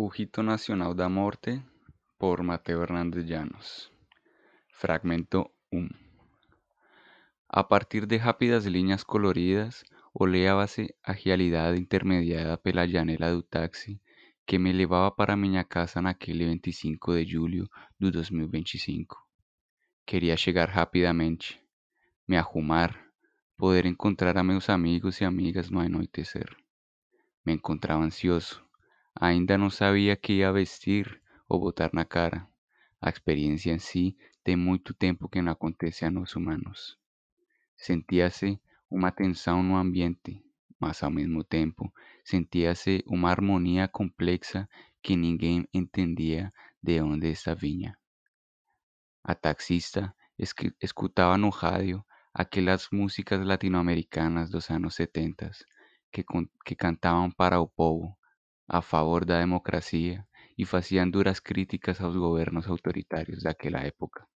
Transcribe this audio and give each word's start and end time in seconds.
O 0.00 0.06
Rito 0.06 0.44
Nacional 0.44 0.94
da 0.94 1.08
Morte, 1.08 1.60
por 2.20 2.44
Mateo 2.44 2.82
Hernández 2.82 3.24
Llanos. 3.26 3.90
Fragmento 4.70 5.50
1. 5.72 5.88
A 7.48 7.64
partir 7.64 8.06
de 8.06 8.16
rápidas 8.16 8.64
linhas 8.64 9.02
coloridas, 9.02 9.82
oleava-se 10.14 10.94
a 11.02 11.10
realidade 11.10 11.80
intermediada 11.80 12.56
pela 12.56 12.86
janela 12.86 13.32
do 13.32 13.42
táxi 13.42 14.00
que 14.46 14.56
me 14.56 14.72
levava 14.72 15.10
para 15.10 15.36
minha 15.36 15.64
casa 15.64 16.00
naquele 16.00 16.46
25 16.46 17.14
de 17.16 17.32
julho 17.32 17.68
de 17.98 18.12
2025. 18.12 19.16
Queria 20.06 20.36
chegar 20.36 20.68
rapidamente, 20.68 21.60
me 22.24 22.36
arrumar, 22.36 22.94
poder 23.56 23.84
encontrar 23.84 24.38
a 24.38 24.44
meus 24.44 24.70
amigos 24.70 25.20
e 25.20 25.24
amigas 25.24 25.70
no 25.70 25.80
anoitecer. 25.80 26.56
Me 27.44 27.52
encontrava 27.52 28.04
ansioso. 28.04 28.67
Ainda 29.20 29.58
não 29.58 29.68
sabia 29.68 30.14
que 30.16 30.34
ia 30.34 30.52
vestir 30.52 31.20
ou 31.48 31.58
botar 31.58 31.90
na 31.92 32.04
cara. 32.04 32.46
A 33.00 33.08
experiência 33.08 33.72
em 33.72 33.78
si 33.78 34.16
tem 34.44 34.54
muito 34.54 34.94
tempo 34.94 35.28
que 35.28 35.42
não 35.42 35.52
acontece 35.52 36.04
a 36.04 36.10
nós 36.10 36.36
humanos. 36.36 36.96
Sentia-se 37.76 38.60
uma 38.90 39.10
tensão 39.10 39.62
no 39.62 39.76
ambiente, 39.76 40.42
mas 40.80 41.02
ao 41.02 41.10
mesmo 41.10 41.42
tempo 41.42 41.92
sentia-se 42.24 43.02
uma 43.06 43.30
harmonia 43.30 43.88
complexa 43.88 44.68
que 45.02 45.16
ninguém 45.16 45.68
entendia 45.72 46.52
de 46.82 47.00
onde 47.00 47.30
esta 47.30 47.54
vinha. 47.54 47.98
A 49.24 49.34
taxista 49.34 50.14
escutava 50.80 51.36
no 51.36 51.50
rádio 51.50 52.04
aquelas 52.32 52.88
músicas 52.92 53.44
latino-americanas 53.44 54.48
dos 54.50 54.70
anos 54.70 54.94
70 54.94 55.50
que, 56.12 56.24
que 56.64 56.74
cantavam 56.74 57.30
para 57.30 57.60
o 57.60 57.68
povo, 57.68 58.17
a 58.68 58.82
favor 58.82 59.24
da 59.24 59.38
democracia 59.38 60.26
e 60.58 60.66
faziam 60.66 61.08
duras 61.08 61.40
críticas 61.40 62.00
aos 62.02 62.14
governos 62.14 62.66
autoritários 62.66 63.42
daquela 63.42 63.80
época. 63.80 64.28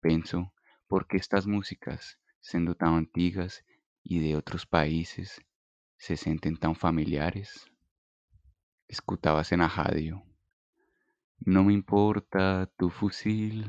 Penso, 0.00 0.50
por 0.88 1.06
que 1.06 1.16
estas 1.16 1.46
músicas, 1.46 2.18
sendo 2.40 2.74
tão 2.74 2.96
antigas 2.96 3.62
e 4.04 4.18
de 4.18 4.34
outros 4.34 4.64
países, 4.64 5.38
se 5.96 6.16
sentem 6.16 6.56
tão 6.56 6.74
familiares? 6.74 7.64
Escutava-se 8.88 9.56
na 9.56 9.66
rádio. 9.66 10.20
Não 11.46 11.64
me 11.64 11.72
importa 11.72 12.68
tu 12.76 12.90
fusil, 12.90 13.64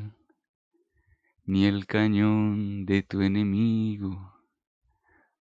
ni 1.45 1.65
el 1.65 1.85
cañón 1.85 2.85
de 2.85 3.03
tu 3.03 3.21
enemigo. 3.21 4.33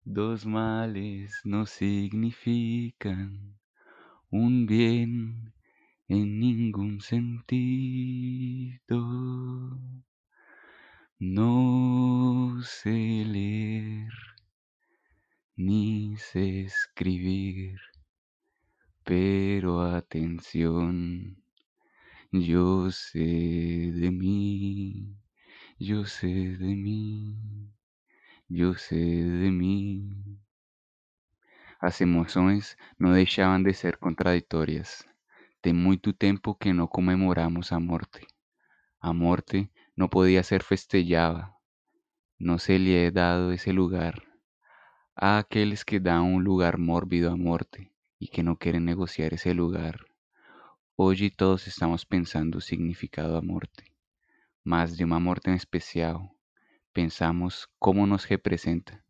Dos 0.05 0.45
males 0.45 1.41
no 1.45 1.65
significan 1.65 3.62
un 4.33 4.65
bien 4.65 5.53
en 6.09 6.41
ningún 6.41 7.03
sentido. 7.03 8.81
No 11.19 12.59
sé 12.63 13.25
leer 13.27 14.11
ni 15.55 16.17
sé 16.17 16.63
escribir, 16.63 17.79
pero 19.05 19.83
atención, 19.83 21.37
yo 22.33 22.91
sé 22.91 23.19
de 23.19 24.11
mí, 24.11 25.15
yo 25.79 26.07
sé 26.07 26.57
de 26.57 26.75
mí, 26.75 27.37
yo 28.49 28.73
sé 28.73 28.97
de 28.97 29.51
mí. 29.51 30.09
As 31.83 32.01
emoções 32.01 32.77
não 32.97 33.13
deixavam 33.13 33.61
de 33.61 33.75
ser 33.75 33.97
contraditórias. 33.97 35.05
Tem 35.61 35.73
muito 35.73 36.13
tempo 36.13 36.55
que 36.55 36.73
não 36.73 36.87
comemoramos 36.87 37.73
a 37.73 37.81
morte. 37.81 38.25
A 39.01 39.13
morte 39.13 39.69
não 39.97 40.07
podia 40.07 40.45
ser 40.45 40.63
festejada. 40.63 41.53
Não 42.39 42.57
se 42.57 42.79
lhe 42.79 42.95
é 42.95 43.11
dado 43.11 43.53
esse 43.53 43.73
lugar. 43.73 44.15
Há 45.17 45.41
aqueles 45.41 45.83
que 45.83 45.99
dão 45.99 46.35
um 46.35 46.39
lugar 46.39 46.79
mórbido 46.79 47.29
à 47.29 47.37
morte 47.37 47.91
e 48.21 48.29
que 48.29 48.45
não 48.45 48.55
querem 48.55 48.81
negociar 48.81 49.33
esse 49.33 49.53
lugar. 49.53 49.97
Hoje 50.97 51.31
todos 51.31 51.67
estamos 51.67 52.05
pensando 52.05 52.61
significado 52.61 53.33
da 53.33 53.43
morte, 53.43 53.93
mas 54.63 54.97
de 54.97 55.03
uma 55.03 55.19
morte 55.19 55.51
em 55.51 55.57
especial. 55.57 56.31
Pensamos 56.93 57.67
como 57.81 58.07
nos 58.07 58.23
representa. 58.23 59.03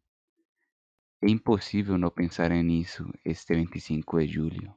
É 1.25 1.31
impossível 1.31 1.97
não 1.97 2.11
pensar 2.11 2.51
nisso 2.51 3.09
este 3.25 3.55
25 3.55 4.19
de 4.19 4.27
julho. 4.27 4.75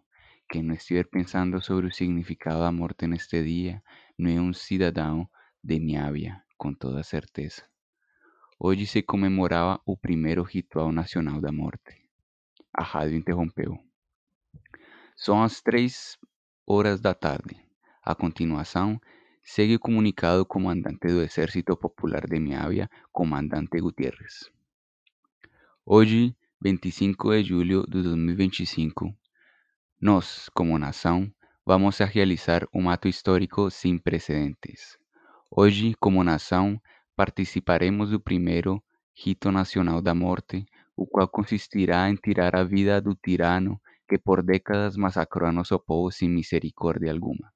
Quem 0.48 0.62
não 0.62 0.76
estiver 0.76 1.08
pensando 1.08 1.60
sobre 1.60 1.88
o 1.88 1.92
significado 1.92 2.60
da 2.60 2.72
morte 2.72 3.08
neste 3.08 3.44
dia 3.44 3.82
não 4.16 4.30
é 4.30 4.40
um 4.40 4.54
cidadão 4.54 5.28
de 5.64 5.80
Miavia, 5.80 6.40
com 6.56 6.72
toda 6.72 7.02
certeza. 7.02 7.64
Hoje 8.60 8.86
se 8.86 9.02
comemorava 9.02 9.82
o 9.88 9.98
primeiro 9.98 10.44
ritual 10.44 10.92
nacional 10.92 11.42
da 11.42 11.52
morte. 11.52 11.96
A 12.72 12.84
rádio 12.84 13.18
interrompeu. 13.18 13.80
São 15.16 15.42
as 15.42 15.62
três 15.62 16.16
horas 16.68 17.02
da 17.02 17.16
tarde. 17.16 17.56
A 18.04 18.14
continuação, 18.14 19.02
segue 19.42 19.78
o 19.78 19.80
comunicado 19.80 20.42
do 20.42 20.46
comandante 20.46 21.08
do 21.08 21.24
Exército 21.24 21.76
Popular 21.76 22.28
de 22.28 22.40
Miavia, 22.40 22.88
comandante 23.12 23.82
Gutierrez. 23.82 24.55
Hoje, 25.88 26.36
25 26.64 27.30
de 27.30 27.44
julho 27.44 27.86
de 27.88 28.02
2025, 28.02 29.16
nós, 30.02 30.50
como 30.50 30.80
nação, 30.80 31.32
vamos 31.64 32.02
a 32.02 32.06
realizar 32.06 32.68
um 32.74 32.90
ato 32.90 33.08
histórico 33.08 33.70
sem 33.70 34.00
precedentes. 34.00 34.98
Hoje, 35.52 35.94
como 36.00 36.24
nação, 36.24 36.82
participaremos 37.16 38.10
do 38.10 38.20
primeiro 38.20 38.84
rito 39.14 39.52
nacional 39.52 40.02
da 40.02 40.16
morte, 40.16 40.66
o 40.96 41.06
qual 41.06 41.28
consistirá 41.28 42.10
em 42.10 42.16
tirar 42.16 42.56
a 42.56 42.64
vida 42.64 43.00
do 43.00 43.14
tirano 43.14 43.80
que 44.10 44.18
por 44.18 44.42
décadas 44.42 44.98
massacrou 44.98 45.48
a 45.48 45.52
nosso 45.52 45.78
povo 45.78 46.12
sem 46.12 46.28
misericórdia 46.28 47.12
alguma. 47.12 47.54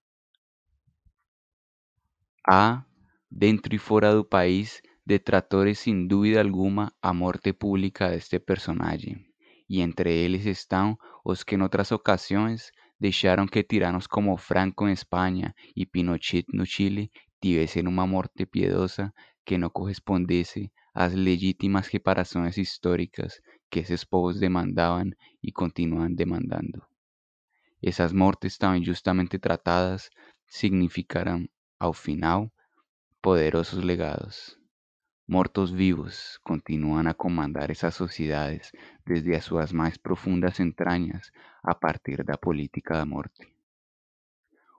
Há, 2.47 2.85
dentro 3.31 3.73
e 3.73 3.79
fora 3.79 4.13
do 4.13 4.23
país, 4.23 4.83
detratores 5.09 5.79
sem 5.79 6.05
dúvida 6.05 6.39
alguma 6.39 6.93
a 7.01 7.11
morte 7.11 7.51
pública 7.51 8.11
deste 8.11 8.37
personagem, 8.37 9.25
e 9.67 9.81
entre 9.81 10.13
eles 10.13 10.45
estão 10.45 10.95
os 11.25 11.43
que, 11.43 11.55
em 11.55 11.61
outras 11.63 11.91
ocasiões, 11.91 12.69
deixaram 12.99 13.47
que 13.47 13.63
tiranos 13.63 14.05
como 14.05 14.37
Franco 14.37 14.87
em 14.87 14.93
Espanha 14.93 15.55
e 15.75 15.83
Pinochet 15.83 16.45
no 16.53 16.63
Chile 16.63 17.09
tivessem 17.41 17.87
uma 17.87 18.05
morte 18.05 18.45
piedosa 18.45 19.11
que 19.43 19.57
não 19.57 19.71
correspondesse 19.71 20.71
às 20.93 21.15
legítimas 21.15 21.87
reparações 21.87 22.55
históricas 22.55 23.41
que 23.71 23.79
esses 23.79 24.03
povos 24.03 24.39
demandavam 24.39 25.09
e 25.41 25.51
continuam 25.51 26.13
demandando. 26.13 26.83
Essas 27.81 28.13
mortes 28.13 28.59
tão 28.59 28.75
injustamente 28.75 29.39
tratadas 29.39 30.07
significarão, 30.47 31.47
ao 31.79 31.93
final, 31.93 32.51
poderosos 33.23 33.83
legados. 33.83 34.58
Mortos 35.31 35.69
vivos 35.69 36.39
continuam 36.41 37.07
a 37.07 37.13
comandar 37.13 37.69
essas 37.69 37.93
sociedades 37.93 38.71
desde 39.05 39.35
as 39.35 39.45
suas 39.45 39.71
mais 39.71 39.95
profundas 39.95 40.59
entranhas 40.59 41.31
a 41.61 41.75
partir 41.75 42.23
da 42.23 42.35
política 42.35 42.95
da 42.95 43.05
morte. 43.05 43.47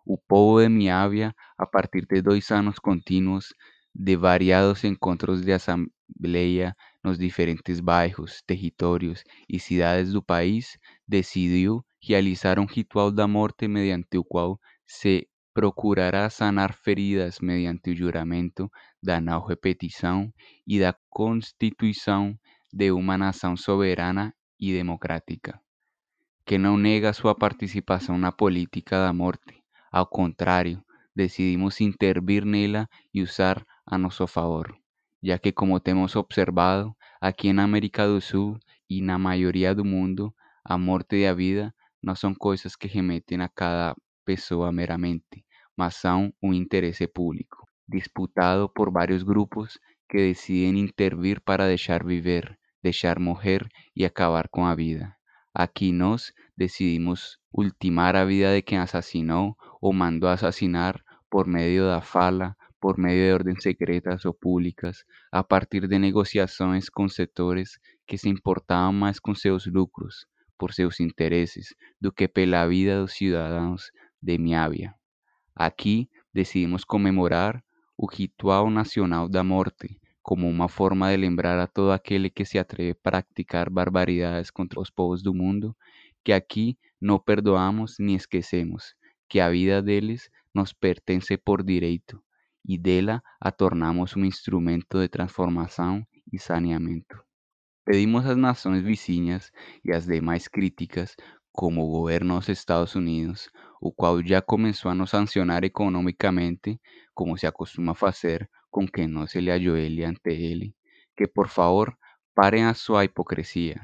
O 0.05 0.19
povo 0.19 0.61
de 0.61 0.69
Miavia, 0.69 1.37
a 1.57 1.67
partir 1.67 2.05
de 2.05 2.21
dois 2.21 2.51
anos 2.51 2.81
contínuos 2.81 3.55
de 3.95 4.17
variados 4.17 4.83
encontros 4.83 5.43
de 5.43 5.53
assembleia 5.53 6.75
nos 7.01 7.17
diferentes 7.17 7.79
bairros, 7.79 8.43
territórios 8.45 9.23
e 9.49 9.61
cidades 9.61 10.13
do 10.13 10.21
país, 10.21 10.81
decidiu 11.07 11.87
realizar 12.03 12.59
um 12.59 12.67
ritual 12.67 13.13
da 13.13 13.29
morte 13.29 13.69
mediante 13.69 14.19
o 14.19 14.25
qual 14.25 14.59
se 14.85 15.30
procurará 15.53 16.31
sanar 16.31 16.73
feridas 16.73 17.41
mediante 17.41 17.91
o 17.91 17.97
juramento 17.97 18.71
da 19.03 19.21
não 19.21 19.45
repetição 19.45 20.33
e 20.67 20.79
da 20.79 20.95
constituição 21.09 22.39
de 22.73 22.93
uma 22.93 23.19
nação 23.19 23.57
soberana 23.57 24.35
e 24.59 24.73
democrática, 24.73 25.61
que 26.47 26.57
não 26.59 26.77
nega 26.77 27.13
sua 27.13 27.35
participação 27.35 28.17
na 28.17 28.31
política 28.31 28.99
da 28.99 29.13
morte. 29.13 29.63
Ao 29.91 30.07
contrário, 30.07 30.83
decidimos 31.15 31.81
intervir 31.81 32.45
nela 32.45 32.89
e 33.13 33.23
usar 33.23 33.65
a 33.85 33.99
nosso 33.99 34.27
favor, 34.27 34.73
já 35.23 35.39
que, 35.39 35.51
como 35.51 35.81
temos 35.81 36.15
observado 36.15 36.95
aqui 37.21 37.53
na 37.53 37.65
América 37.65 38.07
do 38.07 38.21
Sul 38.21 38.59
e 38.89 39.03
na 39.03 39.19
maioria 39.19 39.75
do 39.75 39.85
mundo, 39.85 40.33
a 40.65 40.79
morte 40.79 41.17
e 41.17 41.27
a 41.27 41.35
vida 41.35 41.75
não 42.03 42.15
são 42.15 42.35
coisas 42.35 42.77
que 42.77 42.87
remetem 42.87 43.41
a 43.41 43.49
cada 43.49 43.97
pessoa 44.25 44.71
meramente, 44.73 45.45
mas 45.77 45.97
são 45.97 46.33
um 46.43 46.53
interesse 46.53 47.07
público, 47.07 47.67
disputado 47.89 48.69
por 48.69 48.93
vários 48.93 49.23
grupos 49.23 49.79
que 50.09 50.19
decidem 50.19 50.81
intervir 50.81 51.41
para 51.41 51.67
deixar 51.67 52.05
viver, 52.05 52.59
deixar 52.83 53.19
morrer 53.19 53.67
e 53.95 54.05
acabar 54.05 54.49
com 54.49 54.67
a 54.67 54.75
vida. 54.75 55.15
Aqui 55.55 55.93
nós 55.93 56.33
decidimos 56.57 57.39
ultimar 57.53 58.15
a 58.15 58.25
vida 58.25 58.55
de 58.55 58.63
quien 58.63 58.81
asesinó 58.81 59.55
o 59.81 59.93
mandó 59.93 60.29
a 60.29 60.35
asesinar 60.35 61.03
por 61.31 61.47
medio 61.47 61.87
da 61.87 62.01
fala, 62.01 62.57
por 62.81 62.99
medio 62.99 63.27
de 63.27 63.33
órdenes 63.35 63.63
secretas 63.63 64.25
ou 64.25 64.35
públicas, 64.35 65.05
a 65.33 65.43
partir 65.43 65.87
de 65.87 65.99
negociações 65.99 66.89
com 66.89 67.09
setores 67.09 67.79
que 68.07 68.17
se 68.17 68.29
importavam 68.29 68.93
mais 68.93 69.19
com 69.19 69.35
seus 69.35 69.67
lucros, 69.67 70.27
por 70.59 70.73
seus 70.73 71.01
interesses, 71.01 71.75
do 72.01 72.13
que 72.13 72.27
pela 72.29 72.67
vida 72.67 73.01
dos 73.01 73.13
cidadãos 73.13 73.91
de 74.21 74.39
Miavia. 74.39 74.95
Aqui 75.55 76.09
decidimos 76.33 76.85
comemorar 76.85 77.63
o 77.97 78.07
ritual 78.07 78.71
nacional 78.71 79.29
da 79.29 79.45
morte, 79.45 80.01
como 80.23 80.49
uma 80.49 80.69
forma 80.69 81.11
de 81.11 81.17
lembrar 81.17 81.59
a 81.59 81.67
todo 81.67 81.93
aquele 81.93 82.31
que 82.31 82.45
se 82.45 82.59
atreve 82.59 82.93
a 82.93 83.11
praticar 83.11 83.69
barbaridades 83.69 84.51
contra 84.51 84.81
os 84.81 84.91
povos 84.91 85.23
do 85.23 85.35
mundo, 85.35 85.77
que 86.25 86.33
aqui 86.33 86.79
não 87.01 87.19
perdoamos 87.19 87.97
nem 87.99 88.15
esquecemos, 88.15 88.95
que 89.29 89.41
a 89.41 89.51
vida 89.51 89.83
deles 89.83 90.31
nos 90.55 90.73
pertence 90.73 91.37
por 91.37 91.63
direito 91.63 92.23
e 92.67 92.79
dela 92.79 93.23
a 93.41 93.51
tornamos 93.51 94.17
um 94.17 94.25
instrumento 94.25 94.99
de 94.99 95.09
transformação 95.09 96.07
e 96.33 96.39
saneamento. 96.39 97.23
Pedimos 97.85 98.27
às 98.27 98.37
nações 98.37 98.83
vizinhas 98.83 99.51
e 99.85 99.93
às 99.93 100.07
demais 100.07 100.47
críticas, 100.47 101.17
como 101.53 101.83
o 101.83 101.91
governo 101.91 102.39
dos 102.39 102.49
Estados 102.49 102.95
Unidos, 102.95 103.51
o 103.81 103.91
qual 103.91 104.23
já 104.23 104.43
começou 104.43 104.91
a 104.91 104.95
nos 104.95 105.11
sancionar 105.11 105.65
economicamente, 105.65 106.81
como 107.15 107.37
se 107.39 107.47
acostuma 107.47 107.95
fazer 107.95 108.49
com 108.71 108.87
quem 108.87 109.09
não 109.09 109.27
se 109.27 109.41
lhe 109.41 109.51
ajoelhe 109.51 110.05
ante 110.05 110.31
ele, 110.31 110.75
que 111.17 111.27
por 111.27 111.49
favor 111.49 111.97
parem 112.35 112.65
a 112.65 112.75
sua 112.75 113.05
hipocrisia 113.05 113.81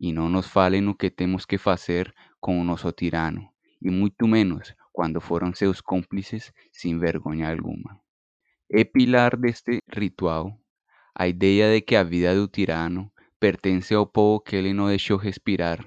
e 0.00 0.12
não 0.12 0.28
nos 0.28 0.46
falem 0.46 0.80
no 0.80 0.96
que 0.96 1.10
temos 1.10 1.46
que 1.46 1.58
fazer 1.58 2.12
com 2.40 2.60
o 2.60 2.64
nosso 2.64 2.90
tirano, 2.92 3.48
e 3.80 3.88
muito 3.88 4.26
menos 4.26 4.74
quando 4.92 5.20
foram 5.20 5.54
seus 5.54 5.80
cúmplices 5.80 6.52
sem 6.72 6.98
vergonha 6.98 7.48
alguma. 7.50 8.00
É 8.70 8.84
pilar 8.84 9.36
deste 9.36 9.78
ritual 9.88 10.58
a 11.14 11.28
ideia 11.28 11.72
de 11.72 11.80
que 11.82 11.94
a 11.94 12.02
vida 12.02 12.34
do 12.34 12.48
tirano 12.48 13.12
pertence 13.38 13.94
ao 13.94 14.06
povo 14.06 14.40
que 14.40 14.56
ele 14.56 14.72
não 14.72 14.88
deixou 14.88 15.16
respirar. 15.16 15.78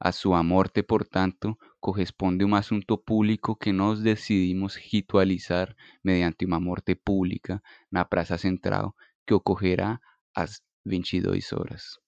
A 0.00 0.10
sua 0.10 0.42
morte, 0.42 0.82
portanto, 0.82 1.56
corresponde 1.82 2.44
a 2.44 2.46
um 2.46 2.54
assunto 2.54 2.96
público 2.96 3.56
que 3.56 3.72
nós 3.72 4.00
decidimos 4.00 4.76
ritualizar 4.76 5.74
mediante 6.02 6.46
uma 6.46 6.60
morte 6.60 6.94
pública 6.94 7.60
na 7.90 8.04
Praça 8.04 8.38
Central 8.38 8.94
que 9.26 9.34
ocorrerá 9.34 10.00
às 10.32 10.62
22 10.86 11.52
horas. 11.52 11.98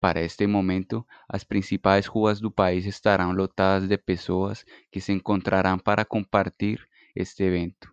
Para 0.00 0.20
este 0.20 0.46
momento, 0.46 1.06
as 1.28 1.44
principais 1.44 2.06
ruas 2.06 2.40
do 2.40 2.50
país 2.50 2.86
estarão 2.86 3.32
lotadas 3.32 3.88
de 3.88 3.98
pessoas 3.98 4.64
que 4.90 5.00
se 5.00 5.12
encontrarão 5.12 5.78
para 5.78 6.04
compartir 6.04 6.78
este 7.14 7.44
evento. 7.44 7.92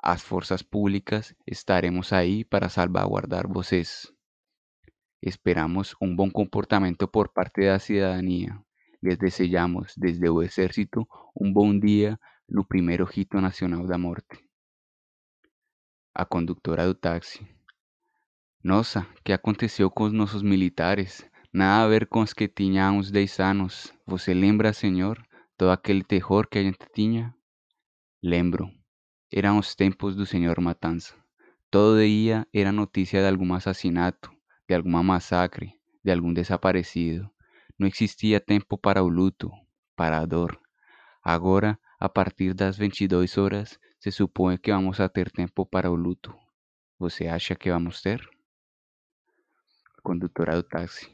As 0.00 0.22
forças 0.22 0.62
públicas 0.62 1.34
estaremos 1.46 2.12
aí 2.12 2.44
para 2.44 2.68
salvaguardar 2.68 3.48
vocês. 3.48 4.12
Esperamos 5.20 5.96
um 6.00 6.14
bom 6.14 6.30
comportamento 6.30 7.08
por 7.08 7.28
parte 7.28 7.62
da 7.66 7.78
cidadania. 7.80 8.65
Les 9.06 9.18
desejamos 9.18 9.94
desde 9.96 10.28
o 10.28 10.42
Exército 10.42 11.06
um 11.40 11.52
bom 11.52 11.78
dia 11.78 12.18
no 12.48 12.64
primeiro 12.64 13.04
rito 13.04 13.40
nacional 13.40 13.86
da 13.86 13.96
morte. 13.96 14.36
A 16.12 16.24
condutora 16.24 16.84
do 16.88 16.92
táxi. 16.92 17.46
Nossa, 18.64 19.06
que 19.24 19.32
aconteceu 19.32 19.88
com 19.92 20.02
os 20.02 20.12
nossos 20.12 20.42
militares? 20.42 21.24
Nada 21.52 21.84
a 21.84 21.88
ver 21.88 22.08
com 22.08 22.20
os 22.20 22.32
que 22.32 22.48
tinham 22.48 22.84
há 22.84 22.90
uns 22.98 23.12
10 23.12 23.38
anos. 23.38 23.94
Você 24.04 24.34
lembra, 24.34 24.72
senhor, 24.72 25.24
todo 25.56 25.70
aquele 25.70 26.02
terror 26.02 26.48
que 26.48 26.58
a 26.58 26.64
gente 26.64 26.84
tinha? 26.92 27.32
Lembro. 28.20 28.68
Eram 29.32 29.60
os 29.60 29.76
tempos 29.76 30.16
do 30.16 30.26
senhor 30.26 30.60
Matanza. 30.60 31.14
Todo 31.70 32.04
dia 32.04 32.44
era 32.52 32.72
notícia 32.72 33.20
de 33.20 33.28
algum 33.28 33.54
assassinato, 33.54 34.32
de 34.68 34.74
alguma 34.74 35.00
massacre, 35.00 35.74
de 36.02 36.10
algum 36.10 36.32
desaparecido. 36.32 37.30
Não 37.78 37.86
existia 37.86 38.40
tempo 38.40 38.78
para 38.78 39.02
o 39.02 39.08
luto, 39.08 39.50
para 39.94 40.18
a 40.18 40.26
dor. 40.26 40.60
Agora, 41.22 41.78
a 41.98 42.08
partir 42.08 42.54
das 42.54 42.76
22 42.76 43.36
horas, 43.38 43.78
se 43.98 44.10
supõe 44.10 44.56
que 44.58 44.70
vamos 44.70 45.00
a 45.00 45.08
ter 45.08 45.30
tempo 45.30 45.66
para 45.66 45.90
o 45.90 45.94
luto. 45.94 46.34
Você 46.98 47.26
acha 47.26 47.54
que 47.54 47.70
vamos 47.70 48.00
ter? 48.00 48.20
condutora 50.06 50.54
do 50.54 50.62
táxi. 50.62 51.10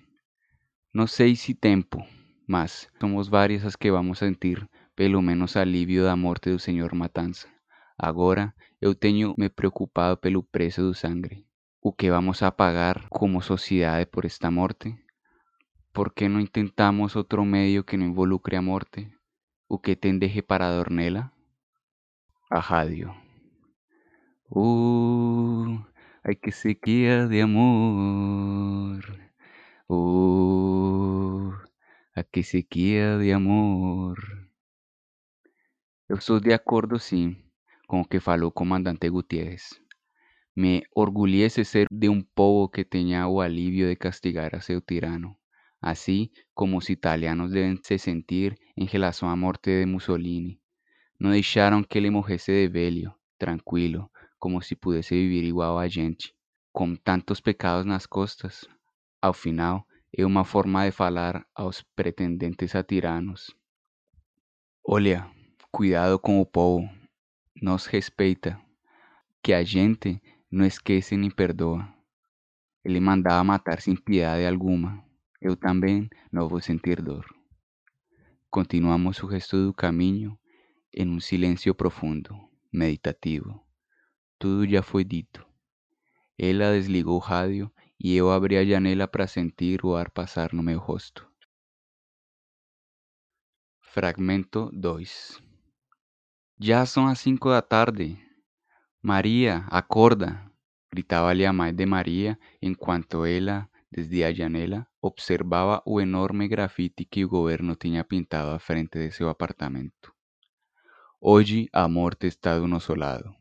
Não 0.93 1.07
sei 1.07 1.35
se 1.35 1.55
tempo, 1.55 2.05
mas 2.47 2.91
somos 3.01 3.27
várias 3.27 3.65
as 3.65 3.75
que 3.75 3.91
vamos 3.91 4.19
sentir 4.19 4.69
pelo 4.95 5.23
menos 5.23 5.57
alívio 5.57 6.05
da 6.05 6.15
morte 6.15 6.51
do 6.51 6.59
Senhor 6.59 6.95
Matanza. 6.95 7.49
Agora 7.97 8.55
eu 8.83 8.95
tenho 8.95 9.35
me 9.39 9.49
preocupado 9.49 10.19
pelo 10.19 10.43
preço 10.43 10.83
do 10.83 10.93
sangue. 10.93 11.47
O 11.81 11.91
que 11.91 12.11
vamos 12.11 12.43
a 12.43 12.53
pagar 12.53 13.09
como 13.09 13.41
sociedade 13.41 14.05
por 14.05 14.27
esta 14.27 14.51
morte? 14.51 14.95
Por 15.93 16.13
que 16.15 16.29
não 16.29 16.45
tentamos 16.47 17.17
outro 17.17 17.45
meio 17.45 17.85
que 17.85 17.97
não 17.97 18.07
involucre 18.07 18.57
a 18.57 18.63
morte? 18.63 19.13
O 19.69 19.79
que 19.79 19.97
tem 19.97 20.19
de 20.19 20.27
reparador 20.27 20.91
nela? 20.91 21.33
A 22.51 22.59
rádio. 22.59 23.15
Uh, 24.51 25.79
Ai 26.25 26.37
que 26.37 26.53
sequía 26.53 27.27
de 27.27 27.41
amor. 27.43 29.03
Oh, 29.89 31.51
a 32.15 32.23
que 32.23 32.43
sequía 32.45 33.19
de 33.19 33.33
amor. 33.33 34.17
Eu 36.09 36.21
sou 36.21 36.39
de 36.39 36.53
acordo 36.55 36.99
sim 36.99 37.37
com 37.89 38.03
o 38.03 38.05
que 38.05 38.21
falou 38.21 38.51
o 38.51 38.53
comandante 38.53 39.09
Gutiérrez. 39.11 39.65
Me 40.55 40.85
orgulhece 40.95 41.65
ser 41.65 41.89
de 41.91 42.09
um 42.09 42.23
povo 42.23 42.69
que 42.69 42.85
tenha 42.85 43.27
o 43.27 43.41
alívio 43.41 43.89
de 43.89 43.97
castigar 43.97 44.55
a 44.55 44.61
seu 44.61 44.81
tirano, 44.81 45.37
assim 45.83 46.31
como 46.55 46.79
os 46.79 46.89
italianos 46.89 47.51
devem 47.51 47.77
se 47.83 47.99
sentir 47.99 48.57
em 48.77 48.87
relação 48.87 49.37
morte 49.37 49.81
de 49.81 49.85
Mussolini. 49.85 50.61
Não 51.19 51.31
deixaram 51.33 51.83
que 51.83 51.99
ele 51.99 52.11
morresse 52.11 52.53
de 52.53 52.69
velho, 52.69 53.13
tranquilo, 53.39 54.09
como 54.39 54.63
se 54.63 54.77
pudesse 54.77 55.15
viver 55.15 55.45
igual 55.45 55.79
a 55.79 55.89
gente, 55.89 56.33
com 56.73 56.95
tantos 56.95 57.41
pecados 57.41 57.85
nas 57.85 58.07
costas. 58.07 58.67
Ao 59.21 59.33
final, 59.33 59.85
é 60.17 60.25
uma 60.25 60.45
forma 60.45 60.85
de 60.85 60.93
falar 60.93 61.45
aos 61.55 61.83
pretendentes 61.97 62.75
a 62.75 62.83
tiranos. 62.83 63.55
Olha, 64.85 65.31
cuidado 65.71 66.19
com 66.19 66.41
o 66.41 66.47
povo, 66.47 66.89
nos 67.61 67.87
respeita, 67.87 68.61
que 69.43 69.53
a 69.53 69.63
gente 69.63 70.21
não 70.51 70.67
esquece 70.67 71.17
nem 71.17 71.31
perdoa. 71.31 71.89
Ele 72.85 73.01
mandava 73.01 73.45
matar 73.45 73.81
sem 73.81 73.95
piedade 73.95 74.45
alguma. 74.45 75.03
Eu 75.45 75.57
também 75.57 76.09
não 76.31 76.49
vou 76.49 76.61
sentir 76.61 77.03
dor. 77.03 77.27
Continuamos 78.49 79.21
o 79.25 79.27
resto 79.27 79.67
do 79.67 79.75
caminho 79.75 80.39
em 80.95 81.09
um 81.09 81.19
silêncio 81.19 81.75
profundo, 81.75 82.33
meditativo. 82.73 83.61
Tudo 84.39 84.71
já 84.71 84.85
foi 84.85 85.03
dito. 85.03 85.45
Ela 86.39 86.75
desligou 86.75 87.17
o 87.17 87.19
rádio 87.19 87.73
e 87.99 88.15
eu 88.15 88.31
abri 88.31 88.57
a 88.57 88.65
janela 88.65 89.09
para 89.09 89.27
sentir 89.27 89.85
o 89.85 89.97
ar 89.97 90.11
passar 90.11 90.53
no 90.53 90.63
meu 90.63 90.79
rosto. 90.79 91.29
Fragmento 93.81 94.71
2 94.73 95.43
Já 96.61 96.87
são 96.87 97.09
as 97.09 97.19
cinco 97.19 97.49
da 97.49 97.61
tarde. 97.61 98.17
Maria, 99.03 99.67
acorda! 99.69 100.49
Gritava-lhe 100.93 101.45
a 101.45 101.53
mãe 101.53 101.75
de 101.75 101.85
Maria 101.85 102.39
enquanto 102.61 103.25
ela, 103.25 103.69
desde 103.93 104.25
a 104.25 104.33
janela, 104.33 104.87
observava 105.03 105.83
o 105.85 106.01
enorme 106.01 106.49
grafite 106.49 107.05
que 107.05 107.25
o 107.25 107.29
governo 107.29 107.77
tinha 107.77 108.03
pintado 108.03 108.51
à 108.51 108.59
frente 108.59 108.99
de 108.99 109.11
seu 109.13 109.29
apartamento. 109.29 110.15
Hoje 111.21 111.69
a 111.73 111.87
morte 111.87 112.27
está 112.27 112.59
do 112.59 112.67
nosso 112.67 112.95
lado. 112.95 113.35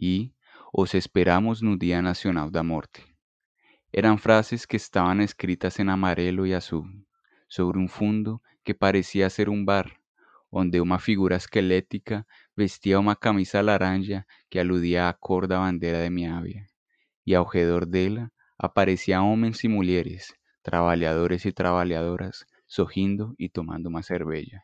E, 0.00 0.32
os 0.72 0.94
esperamos 0.94 1.60
no 1.60 1.78
Dia 1.78 2.00
Nacional 2.00 2.50
da 2.50 2.62
Morte. 2.62 3.04
Eram 3.92 4.16
frases 4.16 4.64
que 4.64 4.76
estavam 4.76 5.20
escritas 5.20 5.78
em 5.78 5.90
amarelo 5.90 6.46
e 6.46 6.54
azul, 6.54 6.86
sobre 7.46 7.78
um 7.78 7.86
fundo 7.86 8.40
que 8.64 8.72
parecia 8.72 9.28
ser 9.28 9.50
um 9.50 9.62
bar, 9.62 9.90
onde 10.50 10.80
uma 10.80 10.98
figura 10.98 11.36
esquelética 11.36 12.26
vestia 12.56 12.98
uma 12.98 13.14
camisa 13.14 13.60
laranja 13.60 14.24
que 14.48 14.58
aludia 14.58 15.10
à 15.10 15.12
cor 15.12 15.46
da 15.46 15.58
bandeira 15.58 16.02
de 16.02 16.08
minha 16.08 16.38
avia, 16.38 16.64
e 17.26 17.34
ao 17.34 17.44
redor 17.44 17.84
dela 18.60 18.68
apareciam 18.68 19.32
homens 19.32 19.64
e 19.64 19.68
mulheres, 19.68 20.34
trabalhadores 20.62 21.44
e 21.44 21.52
trabalhadoras, 21.52 22.44
sorrindo 22.66 23.34
e 23.38 23.48
tomando 23.48 23.88
uma 23.88 24.02
cerveja. 24.02 24.60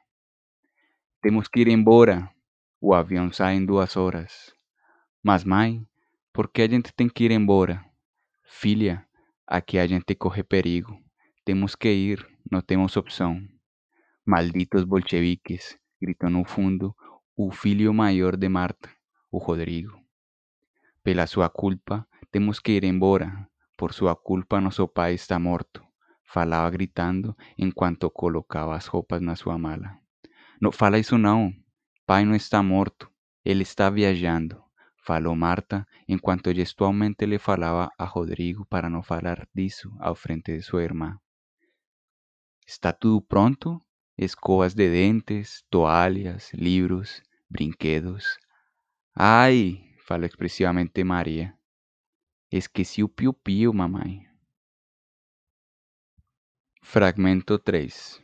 Temos 1.22 1.48
que 1.48 1.60
ir 1.60 1.68
embora. 1.68 2.30
O 2.80 2.94
avião 2.94 3.32
sai 3.32 3.56
em 3.56 3.64
duas 3.64 3.96
horas. 3.96 4.54
Mas, 5.22 5.44
mãe, 5.44 5.86
por 6.32 6.48
que 6.52 6.62
a 6.62 6.68
gente 6.68 6.92
tem 6.92 7.08
que 7.08 7.24
ir 7.24 7.30
embora? 7.30 7.84
Filha, 8.44 9.06
aqui 9.46 9.78
a 9.78 9.86
gente 9.86 10.14
corre 10.14 10.44
perigo. 10.44 10.96
Temos 11.44 11.74
que 11.74 11.88
ir, 11.88 12.26
não 12.50 12.60
temos 12.60 12.96
opção. 12.96 13.40
Malditos 14.24 14.84
bolcheviques, 14.84 15.78
gritó 16.00 16.28
no 16.28 16.44
fundo 16.44 16.94
o 17.36 17.50
filho 17.50 17.92
maior 17.92 18.36
de 18.36 18.48
Marta, 18.48 18.90
o 19.30 19.38
Rodrigo. 19.38 19.98
Pela 21.02 21.26
sua 21.26 21.48
culpa, 21.48 22.06
temos 22.30 22.60
que 22.60 22.72
ir 22.72 22.84
embora. 22.84 23.48
Por 23.76 23.92
sua 23.92 24.16
culpa, 24.16 24.60
nosso 24.60 24.88
pai 24.88 25.14
está 25.14 25.38
morto. 25.38 25.84
Falava 26.24 26.70
gritando 26.70 27.36
enquanto 27.58 28.10
colocava 28.10 28.74
as 28.74 28.86
roupas 28.86 29.20
na 29.20 29.36
sua 29.36 29.58
mala. 29.58 29.98
Não 30.60 30.72
fala 30.72 30.98
isso 30.98 31.18
não. 31.18 31.52
Pai 32.06 32.24
não 32.24 32.34
está 32.34 32.62
morto. 32.62 33.10
Ele 33.44 33.62
está 33.62 33.90
viajando. 33.90 34.62
Falou 35.04 35.36
Marta 35.36 35.86
enquanto 36.08 36.52
gestualmente 36.52 37.26
lhe 37.26 37.38
falava 37.38 37.92
a 37.96 38.04
Rodrigo 38.04 38.66
para 38.66 38.90
não 38.90 39.02
falar 39.02 39.46
disso 39.54 39.94
ao 40.00 40.16
frente 40.16 40.56
de 40.56 40.62
sua 40.62 40.82
irmã. 40.82 41.18
Está 42.66 42.92
tudo 42.92 43.22
pronto? 43.22 43.80
Escovas 44.18 44.74
de 44.74 44.90
dentes, 44.90 45.62
toalhas, 45.70 46.52
livros, 46.54 47.22
brinquedos. 47.48 48.36
Ai, 49.14 49.84
falou 50.06 50.26
expressivamente 50.26 51.04
Maria. 51.04 51.55
Esqueci 52.48 53.02
o 53.02 53.08
piu-piu, 53.08 53.72
mamãe. 53.72 54.24
Fragmento 56.80 57.58
3 57.58 58.22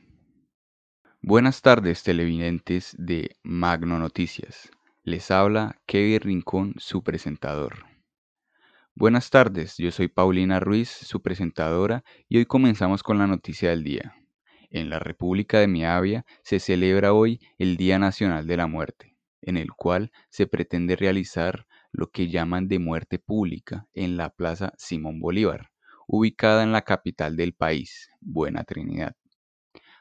Buenas 1.21 1.61
tardes, 1.61 2.05
televidentes 2.05 2.95
de 2.97 3.37
Magno 3.43 3.99
Noticias. 3.99 4.71
Les 5.02 5.33
habla 5.33 5.81
Kevin 5.87 6.21
Rincón, 6.21 6.75
su 6.79 7.02
presentador. 7.02 7.85
Buenas 8.95 9.29
tardes, 9.31 9.76
yo 9.76 9.91
soy 9.91 10.07
Paulina 10.07 10.61
Ruiz, 10.61 10.88
su 10.88 11.21
presentadora, 11.21 12.05
y 12.29 12.38
hoy 12.38 12.47
comenzamos 12.47 13.02
con 13.02 13.19
la 13.19 13.26
noticia 13.26 13.71
del 13.71 13.83
día. 13.83 14.14
En 14.71 14.88
la 14.88 15.00
República 15.00 15.59
de 15.59 15.67
Miavia 15.67 16.25
se 16.45 16.61
celebra 16.61 17.12
hoy 17.12 17.41
el 17.59 17.76
Día 17.76 17.99
Nacional 17.99 18.47
de 18.47 18.57
la 18.57 18.69
Muerte, 18.69 19.17
en 19.41 19.57
el 19.57 19.73
cual 19.73 20.12
se 20.31 20.47
pretende 20.47 20.95
realizar 20.95 21.67
lo 21.93 22.11
que 22.11 22.29
llaman 22.29 22.69
de 22.69 22.79
muerte 22.79 23.19
pública 23.19 23.87
en 23.93 24.17
la 24.17 24.31
Plaza 24.31 24.73
Simón 24.79 25.21
Bolívar, 25.21 25.71
ubicada 26.07 26.63
en 26.63 26.73
la 26.73 26.83
capital 26.83 27.37
del 27.37 27.55
país, 27.55 28.09
Buena 28.21 28.65
Trinidad. 28.65 29.15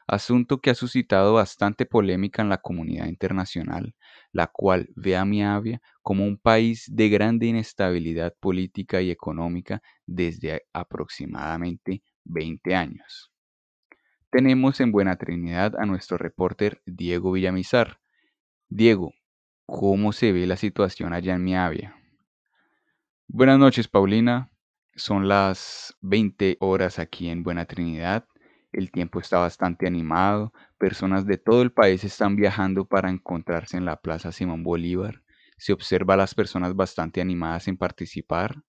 Asunto 0.06 0.60
que 0.60 0.70
ha 0.70 0.74
suscitado 0.74 1.34
bastante 1.34 1.86
polémica 1.86 2.42
en 2.42 2.48
la 2.48 2.58
comunidad 2.58 3.06
internacional, 3.06 3.94
la 4.32 4.48
cual 4.48 4.88
ve 4.96 5.16
a 5.16 5.24
Miavia 5.24 5.80
como 6.02 6.24
un 6.24 6.38
país 6.38 6.86
de 6.90 7.08
grande 7.08 7.46
inestabilidad 7.46 8.34
política 8.40 9.00
y 9.00 9.10
económica 9.10 9.80
desde 10.06 10.66
aproximadamente 10.72 12.02
20 12.24 12.74
años. 12.74 13.32
Tenemos 14.30 14.80
en 14.80 14.92
Buena 14.92 15.16
Trinidad 15.16 15.74
a 15.78 15.86
nuestro 15.86 16.16
reporter 16.16 16.82
Diego 16.86 17.32
Villamizar. 17.32 18.00
Diego, 18.68 19.12
¿cómo 19.66 20.12
se 20.12 20.32
ve 20.32 20.46
la 20.46 20.56
situación 20.56 21.12
allá 21.12 21.34
en 21.34 21.44
Miavia? 21.44 21.96
Buenas 23.28 23.58
noches, 23.58 23.88
Paulina. 23.88 24.50
Son 24.94 25.28
las 25.28 25.96
20 26.00 26.58
horas 26.60 26.98
aquí 26.98 27.28
en 27.28 27.42
Buena 27.42 27.64
Trinidad. 27.64 28.26
El 28.72 28.90
tiempo 28.90 29.20
está 29.20 29.38
bastante 29.38 29.86
animado. 29.86 30.52
Personas 30.78 31.26
de 31.26 31.38
todo 31.38 31.62
el 31.62 31.72
país 31.72 32.04
están 32.04 32.36
viajando 32.36 32.86
para 32.86 33.10
encontrarse 33.10 33.76
en 33.76 33.84
la 33.84 33.96
Plaza 33.96 34.32
Simón 34.32 34.62
Bolívar. 34.62 35.22
Se 35.56 35.72
observa 35.72 36.14
a 36.14 36.18
las 36.18 36.34
personas 36.34 36.74
bastante 36.74 37.20
animadas 37.20 37.68
en 37.68 37.76
participar. 37.76 38.62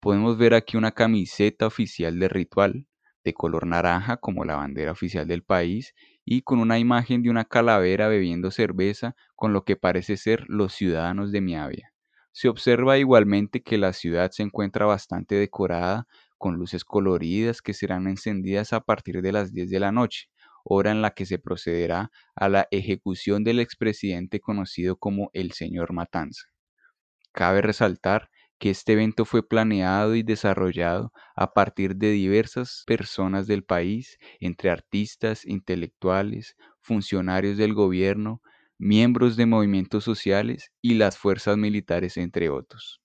Podemos 0.00 0.36
ver 0.36 0.54
aquí 0.54 0.76
una 0.76 0.92
camiseta 0.92 1.66
oficial 1.66 2.18
de 2.18 2.28
ritual 2.28 2.86
de 3.24 3.34
color 3.34 3.66
naranja 3.66 4.16
como 4.16 4.44
la 4.44 4.56
bandera 4.56 4.92
oficial 4.92 5.26
del 5.26 5.42
país 5.42 5.94
y 6.32 6.42
con 6.42 6.60
una 6.60 6.78
imagen 6.78 7.24
de 7.24 7.30
una 7.30 7.44
calavera 7.44 8.06
bebiendo 8.06 8.52
cerveza 8.52 9.16
con 9.34 9.52
lo 9.52 9.64
que 9.64 9.74
parece 9.74 10.16
ser 10.16 10.44
los 10.46 10.72
ciudadanos 10.72 11.32
de 11.32 11.40
Miavia. 11.40 11.92
Se 12.30 12.48
observa 12.48 12.98
igualmente 12.98 13.64
que 13.64 13.76
la 13.78 13.92
ciudad 13.92 14.30
se 14.30 14.44
encuentra 14.44 14.86
bastante 14.86 15.34
decorada 15.34 16.06
con 16.38 16.54
luces 16.54 16.84
coloridas 16.84 17.62
que 17.62 17.74
serán 17.74 18.06
encendidas 18.06 18.72
a 18.72 18.78
partir 18.78 19.22
de 19.22 19.32
las 19.32 19.52
10 19.52 19.70
de 19.70 19.80
la 19.80 19.90
noche, 19.90 20.28
hora 20.62 20.92
en 20.92 21.02
la 21.02 21.10
que 21.10 21.26
se 21.26 21.40
procederá 21.40 22.12
a 22.36 22.48
la 22.48 22.68
ejecución 22.70 23.42
del 23.42 23.58
expresidente 23.58 24.38
conocido 24.38 24.98
como 24.98 25.30
el 25.32 25.50
señor 25.50 25.92
Matanza. 25.92 26.44
Cabe 27.32 27.60
resaltar 27.60 28.30
que 28.60 28.70
este 28.70 28.92
evento 28.92 29.24
fue 29.24 29.48
planeado 29.48 30.14
y 30.14 30.22
desarrollado 30.22 31.12
a 31.34 31.52
partir 31.54 31.96
de 31.96 32.12
diversas 32.12 32.84
personas 32.86 33.48
del 33.48 33.64
país, 33.64 34.18
entre 34.40 34.70
artistas, 34.70 35.44
intelectuales, 35.46 36.56
funcionarios 36.80 37.56
del 37.58 37.74
gobierno, 37.74 38.42
miembros 38.78 39.36
de 39.36 39.46
movimientos 39.46 40.04
sociales 40.04 40.70
y 40.82 40.94
las 40.94 41.18
fuerzas 41.18 41.56
militares, 41.58 42.16
entre 42.18 42.50
otros. 42.50 43.00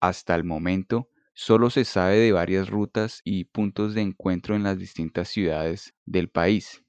Hasta 0.00 0.34
el 0.34 0.44
momento, 0.44 1.08
Solo 1.32 1.70
se 1.70 1.86
sabe 1.86 2.16
de 2.18 2.32
varias 2.32 2.68
rutas 2.68 3.22
y 3.24 3.44
puntos 3.44 3.94
de 3.94 4.02
encuentro 4.02 4.54
en 4.56 4.62
las 4.62 4.78
distintas 4.78 5.28
ciudades 5.30 5.94
del 6.04 6.28
país 6.28 6.84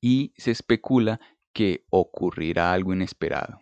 y 0.00 0.34
se 0.36 0.50
especula 0.52 1.20
que 1.54 1.86
ocurrirá 1.90 2.72
algo 2.72 2.92
inesperado. 2.94 3.60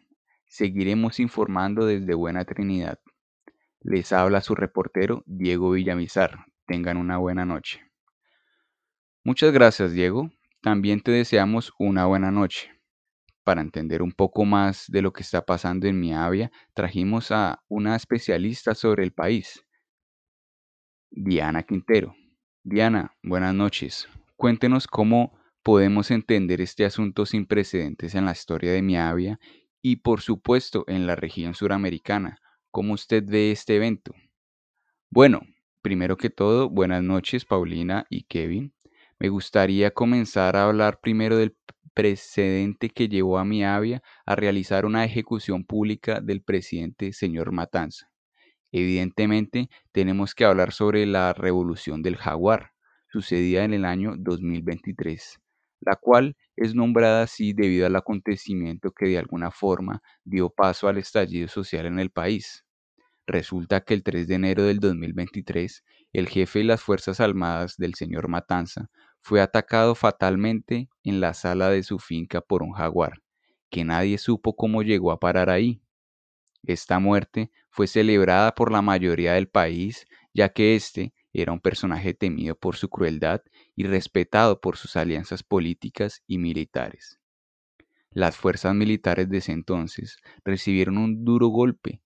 Seguiremos 0.50 1.21
informando 1.21 1.87
desde 1.87 2.12
Buena 2.12 2.45
Trinidad. 2.45 2.99
Les 3.83 4.12
habla 4.12 4.40
su 4.40 4.57
reportero 4.57 5.23
Diego 5.25 5.71
Villamizar. 5.71 6.45
Tengan 6.66 6.97
una 6.97 7.19
buena 7.19 7.45
noche. 7.45 7.80
Muchas 9.23 9.52
gracias 9.52 9.92
Diego. 9.92 10.28
También 10.61 11.02
te 11.02 11.12
deseamos 11.12 11.73
una 11.78 12.07
buena 12.07 12.33
noche. 12.33 12.69
Para 13.45 13.61
entender 13.61 14.02
un 14.02 14.11
poco 14.11 14.45
más 14.45 14.87
de 14.88 15.02
lo 15.02 15.12
que 15.12 15.23
está 15.23 15.47
pasando 15.47 15.87
en 15.87 16.00
Miavia, 16.00 16.50
trajimos 16.75 17.30
a 17.30 17.62
una 17.69 17.95
especialista 17.95 18.75
sobre 18.75 19.04
el 19.04 19.12
país. 19.12 19.64
Diana 21.12 21.62
Quintero. 21.62 22.16
Diana, 22.64 23.14
buenas 23.23 23.54
noches. 23.54 24.09
Cuéntenos 24.35 24.88
cómo 24.88 25.38
podemos 25.62 26.11
entender 26.11 26.61
este 26.61 26.85
asunto 26.85 27.25
sin 27.25 27.47
precedentes 27.47 28.16
en 28.16 28.25
la 28.25 28.33
historia 28.33 28.73
de 28.73 28.83
Miavia 28.83 29.38
y 29.83 29.97
por 29.97 30.21
supuesto 30.21 30.85
en 30.87 31.07
la 31.07 31.17
región 31.17 31.55
suramericana. 31.55 32.39
¿Cómo 32.71 32.95
usted 32.95 33.25
ve 33.27 33.51
este 33.51 33.77
evento? 33.77 34.15
Bueno, 35.11 35.41
primero 35.83 36.17
que 36.17 36.31
todo, 36.31 36.69
buenas 36.69 37.03
noches 37.03 37.45
Paulina 37.45 38.07
y 38.11 38.25
Kevin. 38.25 38.75
Me 39.19 39.29
gustaría 39.29 39.91
comenzar 39.91 40.57
a 40.57 40.65
hablar 40.65 41.01
primero 41.01 41.37
del 41.37 41.57
precedente 41.95 42.91
que 42.91 43.09
llevó 43.09 43.39
a 43.39 43.45
Miavia 43.45 44.03
a 44.25 44.37
realizar 44.37 44.87
una 44.87 45.05
ejecución 45.05 45.65
pública 45.65 46.21
del 46.21 46.43
presidente 46.43 47.13
señor 47.13 47.53
Matanza. 47.53 48.11
Evidentemente, 48.73 49.69
tenemos 49.93 50.35
que 50.35 50.45
hablar 50.45 50.73
sobre 50.73 51.05
la 51.07 51.33
revolución 51.33 52.03
del 52.03 52.17
jaguar, 52.17 52.71
sucedida 53.11 53.65
en 53.65 53.75
el 53.75 53.85
año 53.85 54.15
2023, 54.17 55.41
la 55.81 55.97
cual 55.97 56.37
es 56.57 56.75
nombrada 56.75 57.23
así 57.23 57.53
debido 57.53 57.87
al 57.87 57.97
acontecimiento 57.97 58.93
que 58.93 59.07
de 59.07 59.19
alguna 59.19 59.51
forma 59.51 60.03
dio 60.25 60.51
paso 60.51 60.89
al 60.89 60.99
estallido 60.99 61.49
social 61.49 61.87
en 61.87 61.99
el 61.99 62.11
país. 62.11 62.65
Resulta 63.27 63.81
que 63.83 63.95
el 63.95 64.03
3 64.03 64.27
de 64.27 64.35
enero 64.35 64.65
del 64.65 64.81
2023, 64.81 65.85
el 66.13 66.29
jefe 66.29 66.61
de 66.61 66.65
las 66.65 66.83
Fuerzas 66.83 67.21
Armadas 67.21 67.77
del 67.77 67.95
señor 67.95 68.29
Matanza 68.29 68.91
fue 69.23 69.41
atacado 69.41 69.95
fatalmente 69.95 70.89
en 71.05 71.21
la 71.21 71.35
sala 71.35 71.71
de 71.71 71.83
su 71.83 71.99
finca 71.99 72.41
por 72.41 72.63
un 72.63 72.73
jaguar, 72.73 73.23
que 73.71 73.85
nadie 73.85 74.19
supo 74.19 74.57
cómo 74.57 74.83
llegó 74.83 75.13
a 75.13 75.21
parar 75.21 75.49
ahí. 75.49 75.81
Esta 76.63 76.99
muerte 76.99 77.51
fue 77.71 77.87
celebrada 77.87 78.55
por 78.55 78.73
la 78.73 78.83
mayoría 78.83 79.35
del 79.35 79.49
país, 79.49 80.07
ya 80.35 80.49
que 80.49 80.75
éste 80.75 81.15
era 81.33 81.53
un 81.53 81.61
personaje 81.61 82.15
temido 82.15 82.57
por 82.57 82.77
su 82.77 82.89
crueldad 82.89 83.43
y 83.77 83.85
respetado 83.85 84.61
por 84.61 84.77
sus 84.77 84.97
alianzas 84.97 85.43
políticas 85.43 86.23
y 86.27 86.39
militares. 86.39 87.21
Las 88.13 88.37
fuerzas 88.37 88.75
militares 88.75 89.29
de 89.29 89.39
ese 89.39 89.53
entonces 89.53 90.19
recibieron 90.45 90.99
un 90.99 91.25
duro 91.25 91.49
golpe, 91.49 92.03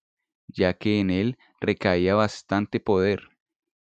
ya 0.49 0.75
que 0.75 1.01
en 1.01 1.11
él 1.11 1.39
recaía 1.61 2.15
bastante 2.15 2.81
poder 2.81 3.29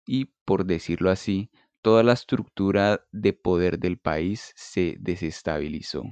y, 0.06 0.26
por 0.46 0.66
decirlo 0.66 1.12
así, 1.12 1.50
toda 1.82 2.04
la 2.04 2.14
estructura 2.14 3.06
de 3.12 3.34
poder 3.34 3.80
del 3.80 3.98
país 3.98 4.54
se 4.56 4.96
desestabilizó. 5.00 6.04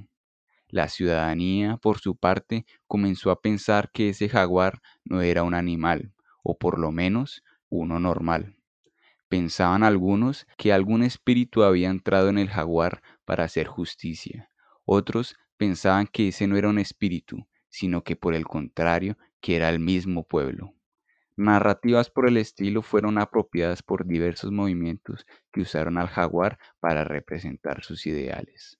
La 0.68 0.88
ciudadanía, 0.88 1.78
por 1.78 1.98
su 1.98 2.16
parte, 2.16 2.66
comenzó 2.86 3.30
a 3.30 3.40
pensar 3.40 3.90
que 3.90 4.10
ese 4.10 4.28
jaguar 4.28 4.82
no 5.04 5.22
era 5.22 5.42
un 5.42 5.54
animal, 5.54 6.12
o 6.42 6.58
por 6.58 6.78
lo 6.78 6.92
menos 6.92 7.42
uno 7.70 7.98
normal. 8.00 8.57
Pensaban 9.28 9.82
algunos 9.82 10.46
que 10.56 10.72
algún 10.72 11.02
espíritu 11.02 11.62
había 11.62 11.90
entrado 11.90 12.28
en 12.28 12.38
el 12.38 12.48
jaguar 12.48 13.02
para 13.24 13.44
hacer 13.44 13.66
justicia. 13.66 14.50
Otros 14.84 15.36
pensaban 15.58 16.06
que 16.06 16.28
ese 16.28 16.46
no 16.46 16.56
era 16.56 16.68
un 16.68 16.78
espíritu, 16.78 17.46
sino 17.68 18.02
que 18.02 18.16
por 18.16 18.34
el 18.34 18.46
contrario, 18.46 19.18
que 19.40 19.56
era 19.56 19.68
el 19.68 19.80
mismo 19.80 20.24
pueblo. 20.26 20.72
Narrativas 21.36 22.10
por 22.10 22.26
el 22.26 22.36
estilo 22.36 22.82
fueron 22.82 23.18
apropiadas 23.18 23.82
por 23.82 24.06
diversos 24.06 24.50
movimientos 24.50 25.26
que 25.52 25.60
usaron 25.60 25.98
al 25.98 26.08
jaguar 26.08 26.58
para 26.80 27.04
representar 27.04 27.84
sus 27.84 28.06
ideales. 28.06 28.78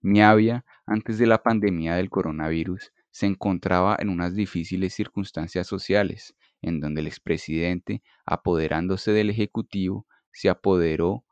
Miavia, 0.00 0.64
antes 0.86 1.18
de 1.18 1.26
la 1.26 1.42
pandemia 1.42 1.94
del 1.96 2.10
coronavirus, 2.10 2.92
se 3.10 3.26
encontraba 3.26 3.96
en 3.98 4.08
unas 4.08 4.34
difíciles 4.34 4.94
circunstancias 4.94 5.66
sociales, 5.66 6.34
en 6.62 6.80
donde 6.80 7.00
el 7.00 7.06
expresidente, 7.06 8.02
apoderándose 8.24 9.12
del 9.12 9.30
Ejecutivo, 9.30 10.06
se 10.32 10.48
apoderó 10.48 11.24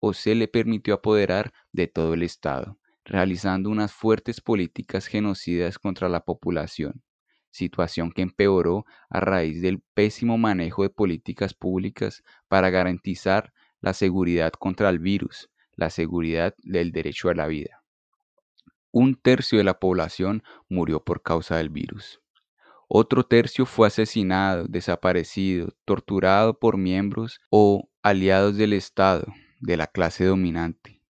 o 0.00 0.12
se 0.14 0.34
le 0.34 0.48
permitió 0.48 0.94
apoderar 0.94 1.52
de 1.72 1.86
todo 1.86 2.14
el 2.14 2.22
Estado, 2.22 2.78
realizando 3.04 3.70
unas 3.70 3.92
fuertes 3.92 4.40
políticas 4.40 5.06
genocidas 5.06 5.78
contra 5.78 6.08
la 6.08 6.24
población, 6.24 7.02
situación 7.50 8.12
que 8.12 8.22
empeoró 8.22 8.84
a 9.08 9.20
raíz 9.20 9.60
del 9.62 9.82
pésimo 9.94 10.38
manejo 10.38 10.82
de 10.82 10.90
políticas 10.90 11.54
públicas 11.54 12.22
para 12.48 12.70
garantizar 12.70 13.52
la 13.80 13.94
seguridad 13.94 14.52
contra 14.52 14.88
el 14.88 14.98
virus, 14.98 15.50
la 15.72 15.90
seguridad 15.90 16.54
del 16.62 16.92
derecho 16.92 17.28
a 17.28 17.34
la 17.34 17.46
vida. 17.46 17.82
Un 18.92 19.14
tercio 19.14 19.58
de 19.58 19.64
la 19.64 19.78
población 19.78 20.42
murió 20.68 21.04
por 21.04 21.22
causa 21.22 21.56
del 21.56 21.70
virus. 21.70 22.20
Otro 22.92 23.22
tercio 23.22 23.66
fue 23.66 23.86
asesinado, 23.86 24.66
desaparecido, 24.66 25.76
torturado 25.84 26.58
por 26.58 26.76
miembros 26.76 27.38
o 27.48 27.88
aliados 28.02 28.56
del 28.56 28.72
Estado, 28.72 29.32
de 29.60 29.76
la 29.76 29.86
clase 29.86 30.24
dominante. 30.24 31.00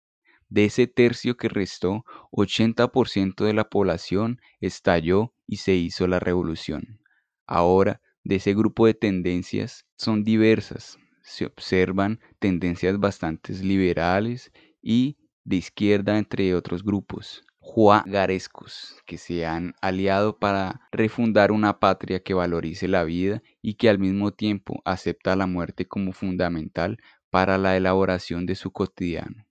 De 0.50 0.66
ese 0.66 0.88
tercio 0.88 1.38
que 1.38 1.48
restó, 1.48 2.04
80% 2.32 3.46
de 3.46 3.54
la 3.54 3.70
población 3.70 4.42
estalló 4.60 5.32
y 5.46 5.56
se 5.56 5.74
hizo 5.74 6.06
la 6.06 6.20
revolución. 6.20 7.00
Ahora, 7.46 8.02
de 8.24 8.34
ese 8.34 8.52
grupo 8.52 8.84
de 8.84 8.92
tendencias 8.92 9.86
son 9.96 10.22
diversas. 10.22 10.98
Se 11.22 11.46
observan 11.46 12.20
tendencias 12.38 12.98
bastante 12.98 13.54
liberales 13.54 14.52
y 14.82 15.16
de 15.44 15.56
izquierda 15.56 16.18
entre 16.18 16.54
otros 16.54 16.84
grupos 16.84 17.42
juagarescos 17.72 18.96
que 19.06 19.16
se 19.16 19.46
han 19.46 19.74
aliado 19.80 20.40
para 20.40 20.80
refundar 20.90 21.52
una 21.52 21.78
patria 21.78 22.20
que 22.20 22.34
valorice 22.34 22.88
la 22.88 23.04
vida 23.04 23.44
y 23.62 23.74
que 23.74 23.88
al 23.88 24.00
mismo 24.00 24.32
tiempo 24.32 24.82
acepta 24.84 25.36
la 25.36 25.46
muerte 25.46 25.86
como 25.86 26.12
fundamental 26.12 26.98
para 27.30 27.58
la 27.58 27.76
elaboración 27.76 28.44
de 28.44 28.56
su 28.56 28.72
cotidiano. 28.72 29.46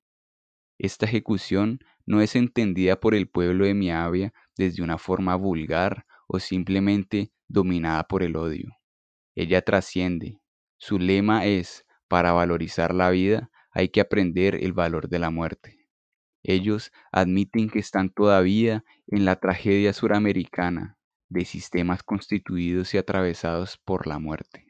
Esta 0.78 1.06
ejecución 1.06 1.80
no 2.06 2.20
es 2.20 2.36
entendida 2.36 3.00
por 3.00 3.16
el 3.16 3.30
pueblo 3.30 3.64
de 3.64 3.74
Miavia 3.74 4.34
desde 4.58 4.84
una 4.84 4.98
forma 4.98 5.38
vulgar 5.38 6.06
o 6.28 6.40
simplemente 6.40 7.32
dominada 7.48 8.04
por 8.04 8.22
el 8.22 8.36
odio. 8.36 8.76
Ella 9.34 9.62
trasciende. 9.62 10.42
Su 10.78 11.00
lema 11.00 11.46
es, 11.46 11.86
para 12.10 12.34
valorizar 12.34 12.94
la 12.94 13.12
vida 13.12 13.50
hay 13.72 13.88
que 13.88 14.02
aprender 14.02 14.56
el 14.56 14.74
valor 14.74 15.08
de 15.08 15.20
la 15.20 15.30
muerte. 15.30 15.79
Ellos 16.44 16.92
admiten 17.12 17.70
que 17.70 17.80
están 17.80 18.10
todavía 18.10 18.84
en 19.08 19.26
la 19.26 19.38
tragedia 19.38 19.94
suramericana 19.94 20.98
de 21.30 21.46
sistemas 21.46 22.04
constituidos 22.04 22.94
y 22.94 22.98
atravesados 22.98 23.78
por 23.78 24.08
la 24.08 24.20
muerte. 24.20 24.66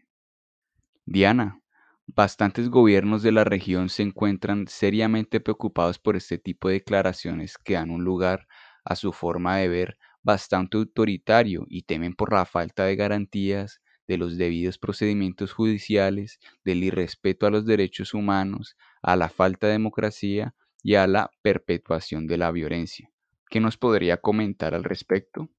Diana, 1.05 1.61
bastantes 2.05 2.69
gobiernos 2.69 3.23
de 3.23 3.31
la 3.31 3.43
región 3.43 3.89
se 3.89 4.03
encuentran 4.03 4.67
seriamente 4.67 5.39
preocupados 5.39 5.99
por 5.99 6.15
este 6.15 6.37
tipo 6.37 6.67
de 6.67 6.75
declaraciones 6.75 7.57
que 7.57 7.75
dan 7.75 7.91
un 7.91 8.03
lugar 8.03 8.47
a 8.83 8.95
su 8.95 9.13
forma 9.13 9.57
de 9.57 9.69
ver 9.69 9.97
bastante 10.21 10.77
autoritario 10.77 11.65
y 11.69 11.83
temen 11.83 12.13
por 12.13 12.33
la 12.33 12.45
falta 12.45 12.85
de 12.85 12.95
garantías 12.95 13.81
de 14.07 14.17
los 14.17 14.37
debidos 14.37 14.79
procedimientos 14.79 15.53
judiciales, 15.53 16.39
del 16.63 16.83
irrespeto 16.83 17.45
a 17.45 17.51
los 17.51 17.65
derechos 17.65 18.15
humanos, 18.15 18.75
a 19.03 19.15
la 19.15 19.29
falta 19.29 19.67
de 19.67 19.73
democracia 19.73 20.55
y 20.83 20.95
a 20.95 21.07
la 21.07 21.31
perpetuación 21.41 22.27
de 22.27 22.37
la 22.37 22.51
violencia. 22.51 23.09
¿Qué 23.49 23.59
nos 23.59 23.77
podría 23.77 24.17
comentar 24.17 24.73
al 24.75 24.83
respecto? 24.83 25.49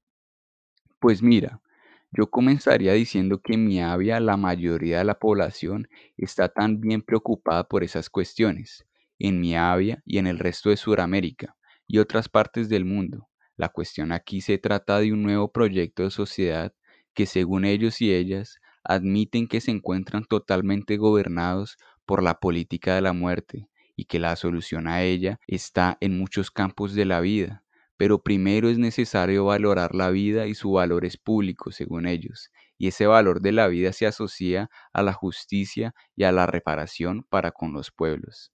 Pues 0.99 1.21
mira, 1.21 1.61
yo 2.11 2.29
comenzaría 2.29 2.93
diciendo 2.93 3.41
que 3.41 3.53
en 3.53 3.65
Miavia 3.65 4.19
la 4.19 4.37
mayoría 4.37 4.99
de 4.99 5.05
la 5.05 5.19
población 5.19 5.87
está 6.17 6.49
también 6.49 7.01
preocupada 7.01 7.63
por 7.63 7.83
esas 7.83 8.09
cuestiones, 8.09 8.85
en 9.17 9.39
Miavia 9.39 10.01
y 10.05 10.17
en 10.17 10.27
el 10.27 10.39
resto 10.39 10.69
de 10.69 10.77
Sudamérica 10.77 11.55
y 11.87 11.99
otras 11.99 12.29
partes 12.29 12.69
del 12.69 12.85
mundo. 12.85 13.29
La 13.55 13.69
cuestión 13.69 14.11
aquí 14.11 14.41
se 14.41 14.57
trata 14.57 14.99
de 14.99 15.13
un 15.13 15.23
nuevo 15.23 15.51
proyecto 15.51 16.03
de 16.03 16.11
sociedad 16.11 16.73
que 17.13 17.25
según 17.25 17.65
ellos 17.65 18.01
y 18.01 18.13
ellas 18.13 18.59
admiten 18.83 19.47
que 19.47 19.61
se 19.61 19.71
encuentran 19.71 20.25
totalmente 20.25 20.97
gobernados 20.97 21.77
por 22.05 22.23
la 22.23 22.39
política 22.39 22.95
de 22.95 23.01
la 23.01 23.13
muerte, 23.13 23.69
y 23.95 24.05
que 24.05 24.19
la 24.19 24.35
solución 24.35 24.87
a 24.87 25.03
ella 25.03 25.39
está 25.47 25.97
en 26.01 26.17
muchos 26.17 26.51
campos 26.51 26.93
de 26.93 27.05
la 27.05 27.21
vida. 27.21 27.63
Pero 27.97 28.23
primero 28.23 28.69
es 28.69 28.77
necesario 28.77 29.45
valorar 29.45 29.93
la 29.93 30.09
vida 30.09 30.47
y 30.47 30.55
su 30.55 30.71
valor 30.71 31.05
es 31.05 31.17
público, 31.17 31.71
según 31.71 32.07
ellos, 32.07 32.49
y 32.77 32.87
ese 32.87 33.05
valor 33.05 33.41
de 33.41 33.51
la 33.51 33.67
vida 33.67 33.93
se 33.93 34.07
asocia 34.07 34.69
a 34.91 35.03
la 35.03 35.13
justicia 35.13 35.93
y 36.15 36.23
a 36.23 36.31
la 36.31 36.47
reparación 36.47 37.23
para 37.29 37.51
con 37.51 37.73
los 37.73 37.91
pueblos. 37.91 38.51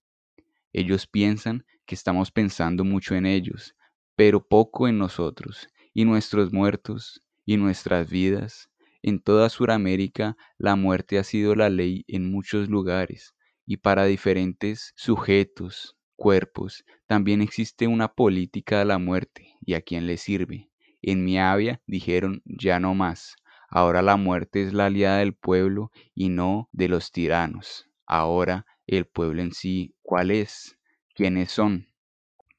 Ellos 0.73 1.07
piensan 1.07 1.65
que 1.85 1.95
estamos 1.95 2.31
pensando 2.31 2.83
mucho 2.83 3.15
en 3.15 3.25
ellos, 3.25 3.73
pero 4.15 4.45
poco 4.45 4.87
en 4.87 4.97
nosotros, 4.97 5.69
y 5.93 6.05
nuestros 6.05 6.51
muertos, 6.51 7.23
y 7.45 7.55
nuestras 7.57 8.09
vidas. 8.09 8.69
En 9.01 9.21
toda 9.21 9.49
Sudamérica 9.49 10.35
la 10.57 10.75
muerte 10.75 11.17
ha 11.17 11.23
sido 11.23 11.55
la 11.55 11.69
ley 11.69 12.03
en 12.07 12.29
muchos 12.29 12.67
lugares, 12.67 13.33
y 13.67 13.77
para 13.77 14.05
diferentes 14.05 14.93
sujetos, 14.95 15.95
cuerpos, 16.15 16.85
también 17.05 17.41
existe 17.41 17.85
una 17.87 18.07
política 18.07 18.79
de 18.79 18.85
la 18.85 18.97
muerte 18.97 19.55
y 19.61 19.75
a 19.75 19.81
quién 19.81 20.07
le 20.07 20.17
sirve. 20.17 20.71
En 21.03 21.23
Miavia 21.23 21.81
dijeron 21.85 22.41
ya 22.45 22.79
no 22.79 22.95
más. 22.95 23.35
Ahora 23.69 24.01
la 24.01 24.17
muerte 24.17 24.63
es 24.63 24.73
la 24.73 24.87
aliada 24.87 25.19
del 25.19 25.35
pueblo 25.35 25.91
y 26.15 26.29
no 26.29 26.69
de 26.71 26.87
los 26.87 27.11
tiranos. 27.11 27.87
Ahora 28.07 28.65
el 28.87 29.05
pueblo 29.05 29.41
en 29.41 29.51
sí, 29.53 29.93
¿cuál 30.01 30.31
es? 30.31 30.79
¿Quiénes 31.13 31.51
son? 31.51 31.87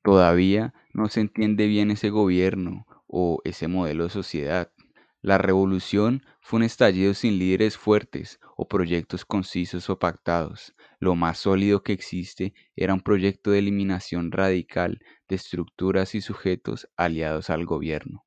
Todavía 0.02 0.74
no 0.92 1.08
se 1.08 1.20
entiende 1.20 1.66
bien 1.66 1.90
ese 1.90 2.10
gobierno 2.10 2.86
o 3.06 3.40
ese 3.44 3.68
modelo 3.68 4.04
de 4.04 4.10
sociedad. 4.10 4.70
La 5.20 5.36
revolución 5.36 6.22
fue 6.40 6.58
un 6.58 6.62
estallido 6.62 7.12
sin 7.12 7.40
líderes 7.40 7.76
fuertes 7.76 8.38
o 8.56 8.68
proyectos 8.68 9.24
concisos 9.24 9.90
o 9.90 9.98
pactados. 9.98 10.76
Lo 11.00 11.16
más 11.16 11.38
sólido 11.38 11.82
que 11.82 11.92
existe 11.92 12.54
era 12.76 12.94
un 12.94 13.00
proyecto 13.00 13.50
de 13.50 13.58
eliminación 13.58 14.30
radical 14.30 15.00
de 15.28 15.34
estructuras 15.34 16.14
y 16.14 16.20
sujetos 16.20 16.88
aliados 16.96 17.50
al 17.50 17.66
gobierno. 17.66 18.26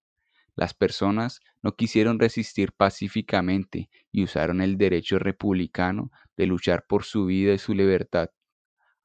Las 0.53 0.73
personas 0.73 1.39
no 1.61 1.77
quisieron 1.77 2.19
resistir 2.19 2.73
pacíficamente 2.73 3.89
y 4.11 4.25
usaron 4.25 4.59
el 4.59 4.77
derecho 4.77 5.17
republicano 5.17 6.11
de 6.35 6.45
luchar 6.45 6.85
por 6.89 7.05
su 7.05 7.25
vida 7.25 7.53
y 7.53 7.57
su 7.57 7.73
libertad. 7.73 8.31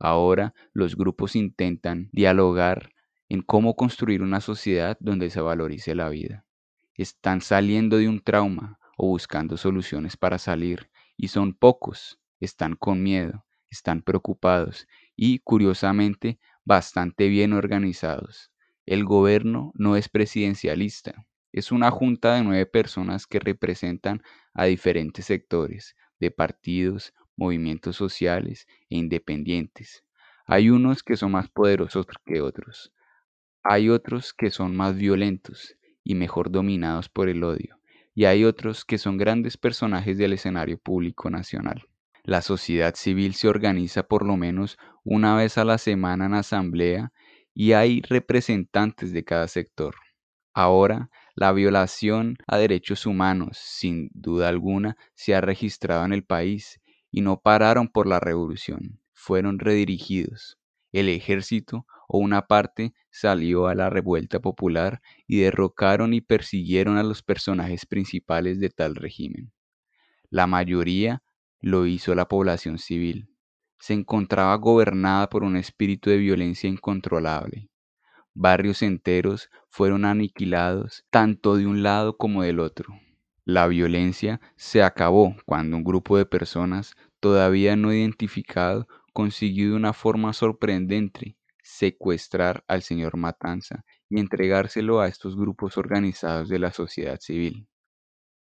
Ahora 0.01 0.55
los 0.73 0.97
grupos 0.97 1.37
intentan 1.37 2.09
dialogar 2.11 2.91
en 3.29 3.43
cómo 3.43 3.77
construir 3.77 4.23
una 4.23 4.41
sociedad 4.41 4.97
donde 4.99 5.31
se 5.31 5.41
valorice 5.41 5.95
la 5.95 6.09
vida 6.09 6.46
están 6.97 7.41
saliendo 7.41 7.99
de 7.99 8.09
un 8.09 8.21
trauma 8.21 8.79
o 8.97 9.09
buscando 9.09 9.57
soluciones 9.57 10.17
para 10.17 10.39
salir 10.39 10.91
y 11.17 11.29
son 11.29 11.55
pocos, 11.55 12.19
están 12.41 12.77
con 12.77 13.03
miedo, 13.03 13.45
están 13.71 14.03
preocupados 14.03 14.87
y, 15.17 15.41
curiosamente, 15.41 16.39
bastante 16.65 17.29
bien 17.29 17.53
organizados. 17.53 18.51
El 18.87 19.05
gobierno 19.05 19.73
no 19.75 19.97
es 19.97 20.09
presidencialista, 20.09 21.27
es 21.53 21.73
una 21.73 21.91
junta 21.91 22.35
de 22.35 22.45
nueve 22.45 22.67
personas 22.67 23.27
que 23.27 23.41
representan 23.41 24.23
a 24.55 24.65
diferentes 24.67 25.25
sectores, 25.27 25.97
de 26.21 26.31
partidos, 26.31 27.15
movimientos 27.37 27.97
sociales 27.97 28.67
e 28.89 28.97
independientes. 28.97 30.05
Hay 30.47 30.71
unos 30.71 31.03
que 31.03 31.17
son 31.17 31.33
más 31.33 31.49
poderosos 31.51 32.07
que 32.25 32.41
otros. 32.41 32.93
Hay 33.65 33.91
otros 33.91 34.33
que 34.33 34.51
son 34.51 34.77
más 34.77 34.97
violentos 34.97 35.76
y 36.07 36.15
mejor 36.15 36.53
dominados 36.53 37.09
por 37.09 37.29
el 37.29 37.43
odio, 37.43 37.81
y 38.15 38.27
hay 38.27 38.45
otros 38.45 38.85
que 38.85 38.97
son 38.97 39.19
grandes 39.19 39.57
personajes 39.57 40.17
del 40.17 40.35
escenario 40.35 40.79
público 40.79 41.29
nacional. 41.31 41.89
La 42.23 42.43
sociedad 42.43 42.95
civil 42.95 43.35
se 43.35 43.49
organiza 43.49 44.05
por 44.05 44.25
lo 44.25 44.37
menos 44.37 44.79
una 45.03 45.35
vez 45.35 45.59
a 45.59 45.65
la 45.65 45.79
semana 45.79 46.27
en 46.27 46.35
asamblea 46.35 47.13
y 47.55 47.73
hay 47.73 48.03
representantes 48.03 49.13
de 49.13 49.25
cada 49.25 49.49
sector. 49.49 49.97
Ahora, 50.55 51.11
la 51.35 51.51
violación 51.53 52.37
a 52.47 52.57
derechos 52.57 53.05
humanos, 53.05 53.59
sin 53.61 54.09
duda 54.15 54.49
alguna, 54.49 54.97
se 55.15 55.35
ha 55.35 55.41
registrado 55.41 56.05
en 56.05 56.13
el 56.13 56.25
país 56.25 56.81
y 57.11 57.21
no 57.21 57.41
pararon 57.41 57.89
por 57.89 58.07
la 58.07 58.21
revolución, 58.21 59.01
fueron 59.13 59.59
redirigidos. 59.59 60.57
El 60.93 61.09
ejército 61.09 61.85
o 62.09 62.19
una 62.19 62.47
parte 62.47 62.95
salió 63.11 63.67
a 63.67 63.75
la 63.75 63.91
revuelta 63.91 64.41
popular 64.41 65.01
y 65.27 65.41
derrocaron 65.41 66.15
y 66.15 66.21
persiguieron 66.21 66.97
a 66.97 67.03
los 67.03 67.23
personajes 67.23 67.87
principales 67.87 68.61
de 68.61 68.71
tal 68.71 68.95
régimen. 68.95 69.53
La 70.31 70.47
mayoría 70.47 71.23
lo 71.61 71.87
hizo 71.87 72.15
la 72.15 72.29
población 72.29 72.79
civil. 72.79 73.29
Se 73.79 73.95
encontraba 73.95 74.55
gobernada 74.57 75.29
por 75.29 75.45
un 75.45 75.57
espíritu 75.57 76.11
de 76.11 76.19
violencia 76.19 76.69
incontrolable. 76.69 77.71
Barrios 78.35 78.83
enteros 78.83 79.49
fueron 79.71 80.05
aniquilados 80.05 81.05
tanto 81.11 81.57
de 81.57 81.67
un 81.67 81.83
lado 81.83 82.17
como 82.17 82.43
del 82.43 82.61
otro. 82.61 82.95
La 83.45 83.67
violencia 83.67 84.41
se 84.57 84.83
acabó 84.83 85.37
cuando 85.47 85.77
un 85.77 85.85
grupo 85.85 86.19
de 86.19 86.27
personas 86.27 86.97
todavía 87.21 87.77
no 87.77 87.93
identificado 87.93 88.89
consiguió 89.13 89.71
de 89.71 89.77
una 89.77 89.93
forma 89.93 90.33
sorprendente 90.33 91.37
secuestrar 91.67 92.65
al 92.69 92.83
señor 92.83 93.17
Matanza 93.17 93.85
y 94.09 94.21
entregárselo 94.21 95.01
a 95.01 95.09
estos 95.09 95.37
grupos 95.37 95.77
organizados 95.77 96.49
de 96.49 96.61
la 96.61 96.71
sociedad 96.71 97.19
civil. 97.19 97.69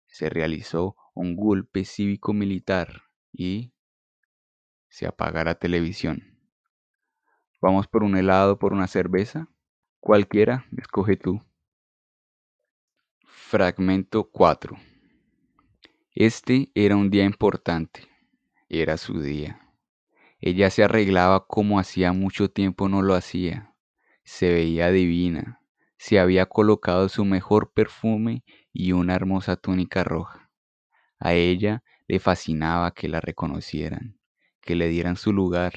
Se 0.07 0.31
realizó 0.31 0.97
un 1.15 1.35
golpe 1.35 1.85
cívico-militar 1.85 3.03
y 3.33 3.73
se 4.89 5.07
apaga 5.07 5.43
la 5.43 5.57
televisión. 5.57 6.39
¿Vamos 7.61 7.89
por 7.89 8.05
un 8.05 8.17
helado, 8.17 8.57
por 8.61 8.73
una 8.73 8.87
cerveza? 8.87 9.49
Cualquiera, 9.99 10.67
escoge 10.77 11.17
tú. 11.17 11.41
Fragmento 13.25 14.31
4. 14.31 14.79
Este 16.13 16.71
era 16.75 16.95
un 16.95 17.11
día 17.11 17.25
importante. 17.25 18.07
Era 18.69 18.97
su 18.97 19.21
día. 19.21 19.68
Ella 20.41 20.71
se 20.71 20.85
arreglaba 20.85 21.47
como 21.47 21.79
hacía 21.81 22.13
mucho 22.13 22.51
tiempo 22.51 22.89
no 22.89 23.03
lo 23.03 23.15
hacía. 23.15 23.75
Se 24.25 24.53
veía 24.53 24.91
divina. 24.91 25.61
Se 25.97 26.21
había 26.21 26.47
colocado 26.47 27.09
su 27.09 27.25
mejor 27.25 27.73
perfume 27.73 28.45
y 28.73 28.93
una 28.93 29.15
hermosa 29.15 29.57
túnica 29.57 30.05
roja. 30.05 30.51
A 31.19 31.35
ella 31.35 31.83
le 32.07 32.21
fascinaba 32.21 32.93
que 32.93 33.09
la 33.09 33.21
reconocieran, 33.21 34.19
que 34.61 34.77
le 34.77 34.89
dieran 34.89 35.17
su 35.17 35.33
lugar. 35.33 35.73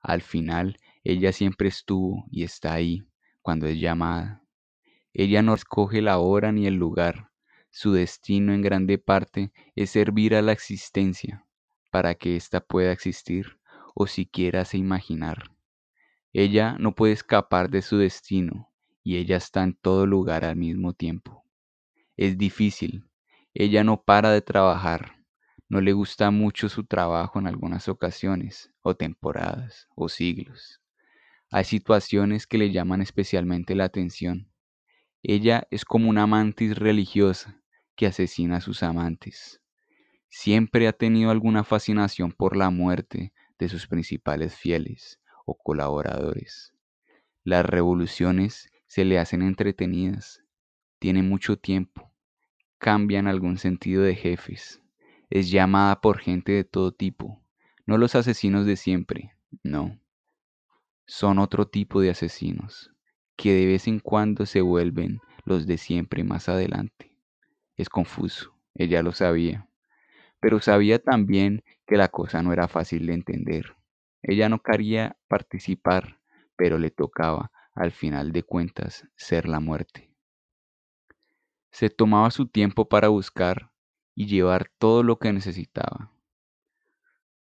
Al 0.00 0.22
final, 0.22 0.78
ella 1.04 1.32
siempre 1.32 1.68
estuvo 1.68 2.24
y 2.30 2.44
está 2.44 2.72
ahí 2.72 3.06
cuando 3.42 3.66
es 3.66 3.78
llamada. 3.78 4.42
Ella 5.12 5.42
no 5.42 5.52
escoge 5.52 6.00
la 6.00 6.18
hora 6.18 6.50
ni 6.52 6.66
el 6.66 6.76
lugar, 6.76 7.32
su 7.74 7.92
destino 7.92 8.52
en 8.52 8.60
grande 8.60 8.98
parte 8.98 9.50
es 9.74 9.88
servir 9.88 10.34
a 10.34 10.42
la 10.42 10.52
existencia 10.52 11.46
para 11.90 12.14
que 12.14 12.36
ésta 12.36 12.60
pueda 12.60 12.92
existir 12.92 13.58
o 13.94 14.06
siquiera 14.06 14.64
se 14.64 14.78
imaginar. 14.78 15.52
Ella 16.32 16.76
no 16.78 16.94
puede 16.94 17.12
escapar 17.12 17.70
de 17.70 17.82
su 17.82 17.98
destino 17.98 18.72
y 19.02 19.16
ella 19.16 19.36
está 19.36 19.62
en 19.62 19.74
todo 19.74 20.06
lugar 20.06 20.44
al 20.44 20.56
mismo 20.56 20.94
tiempo. 20.94 21.44
Es 22.16 22.38
difícil. 22.38 23.04
Ella 23.54 23.84
no 23.84 24.02
para 24.02 24.30
de 24.30 24.40
trabajar. 24.40 25.16
No 25.68 25.80
le 25.80 25.92
gusta 25.92 26.30
mucho 26.30 26.68
su 26.68 26.84
trabajo 26.84 27.38
en 27.38 27.46
algunas 27.46 27.88
ocasiones, 27.88 28.70
o 28.82 28.94
temporadas, 28.94 29.88
o 29.94 30.08
siglos. 30.08 30.80
Hay 31.50 31.64
situaciones 31.64 32.46
que 32.46 32.58
le 32.58 32.70
llaman 32.70 33.02
especialmente 33.02 33.74
la 33.74 33.84
atención. 33.84 34.50
Ella 35.22 35.66
es 35.70 35.84
como 35.84 36.08
una 36.08 36.26
mantis 36.26 36.76
religiosa 36.76 37.62
que 37.94 38.06
asesina 38.06 38.56
a 38.56 38.60
sus 38.60 38.82
amantes. 38.82 39.60
Siempre 40.28 40.88
ha 40.88 40.92
tenido 40.92 41.30
alguna 41.30 41.62
fascinación 41.62 42.32
por 42.32 42.56
la 42.56 42.70
muerte 42.70 43.32
de 43.62 43.68
sus 43.68 43.86
principales 43.86 44.56
fieles 44.56 45.20
o 45.46 45.56
colaboradores. 45.56 46.74
Las 47.44 47.64
revoluciones 47.64 48.70
se 48.86 49.04
le 49.04 49.18
hacen 49.18 49.42
entretenidas, 49.42 50.42
tiene 50.98 51.22
mucho 51.22 51.56
tiempo, 51.58 52.12
cambian 52.78 53.26
algún 53.26 53.58
sentido 53.58 54.02
de 54.02 54.14
jefes, 54.14 54.82
es 55.30 55.50
llamada 55.50 56.00
por 56.00 56.18
gente 56.18 56.52
de 56.52 56.64
todo 56.64 56.92
tipo, 56.92 57.40
no 57.86 57.98
los 57.98 58.14
asesinos 58.14 58.66
de 58.66 58.76
siempre, 58.76 59.36
no, 59.62 59.98
son 61.06 61.38
otro 61.38 61.66
tipo 61.68 62.00
de 62.00 62.10
asesinos, 62.10 62.90
que 63.36 63.52
de 63.52 63.66
vez 63.66 63.86
en 63.86 64.00
cuando 64.00 64.46
se 64.46 64.60
vuelven 64.60 65.20
los 65.44 65.66
de 65.66 65.78
siempre 65.78 66.24
más 66.24 66.48
adelante. 66.48 67.16
Es 67.76 67.88
confuso, 67.88 68.54
ella 68.74 69.02
lo 69.02 69.12
sabía, 69.12 69.68
pero 70.40 70.60
sabía 70.60 70.98
también 70.98 71.62
que 71.92 71.98
la 71.98 72.08
cosa 72.08 72.42
no 72.42 72.54
era 72.54 72.68
fácil 72.68 73.06
de 73.06 73.12
entender. 73.12 73.76
Ella 74.22 74.48
no 74.48 74.62
quería 74.62 75.18
participar, 75.28 76.22
pero 76.56 76.78
le 76.78 76.90
tocaba, 76.90 77.52
al 77.74 77.92
final 77.92 78.32
de 78.32 78.44
cuentas, 78.44 79.06
ser 79.14 79.46
la 79.46 79.60
muerte. 79.60 80.10
Se 81.70 81.90
tomaba 81.90 82.30
su 82.30 82.46
tiempo 82.46 82.88
para 82.88 83.08
buscar 83.08 83.72
y 84.14 84.24
llevar 84.24 84.70
todo 84.78 85.02
lo 85.02 85.18
que 85.18 85.34
necesitaba. 85.34 86.10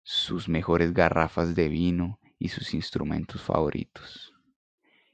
Sus 0.02 0.50
mejores 0.50 0.96
garrafas 0.96 1.54
de 1.54 1.68
vino 1.68 2.20
y 2.40 2.48
sus 2.48 2.74
instrumentos 2.74 3.44
favoritos. 3.44 4.34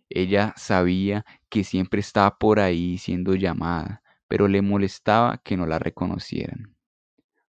Ella 0.07 0.53
sabía 0.55 1.25
que 1.49 1.65
siempre 1.65 1.99
estaba 1.99 2.37
por 2.37 2.61
ahí 2.61 2.97
siendo 2.97 3.35
llamada, 3.35 4.01
pero 4.29 4.47
le 4.47 4.61
molestaba 4.61 5.39
que 5.39 5.57
no 5.57 5.65
la 5.65 5.77
reconocieran. 5.77 6.77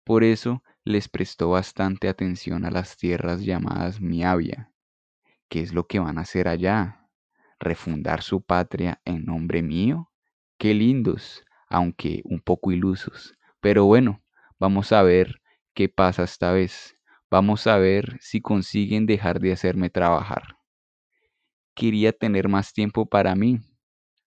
Por 0.03 0.23
eso 0.23 0.61
les 0.83 1.09
prestó 1.09 1.51
bastante 1.51 2.07
atención 2.09 2.65
a 2.65 2.71
las 2.71 2.97
tierras 2.97 3.41
llamadas 3.43 4.01
Miavia. 4.01 4.71
¿Qué 5.49 5.61
es 5.61 5.73
lo 5.73 5.87
que 5.87 5.99
van 5.99 6.17
a 6.17 6.21
hacer 6.21 6.47
allá? 6.47 7.09
¿Refundar 7.59 8.23
su 8.23 8.41
patria 8.41 9.01
en 9.05 9.25
nombre 9.25 9.61
mío? 9.61 10.11
Qué 10.57 10.73
lindos, 10.73 11.43
aunque 11.67 12.21
un 12.23 12.39
poco 12.39 12.71
ilusos. 12.71 13.35
Pero 13.59 13.85
bueno, 13.85 14.23
vamos 14.59 14.91
a 14.91 15.03
ver 15.03 15.41
qué 15.73 15.89
pasa 15.89 16.23
esta 16.23 16.51
vez. 16.51 16.97
Vamos 17.29 17.67
a 17.67 17.77
ver 17.77 18.17
si 18.19 18.41
consiguen 18.41 19.05
dejar 19.05 19.39
de 19.39 19.53
hacerme 19.53 19.89
trabajar. 19.89 20.57
Quería 21.75 22.11
tener 22.11 22.49
más 22.49 22.73
tiempo 22.73 23.05
para 23.07 23.35
mí. 23.35 23.59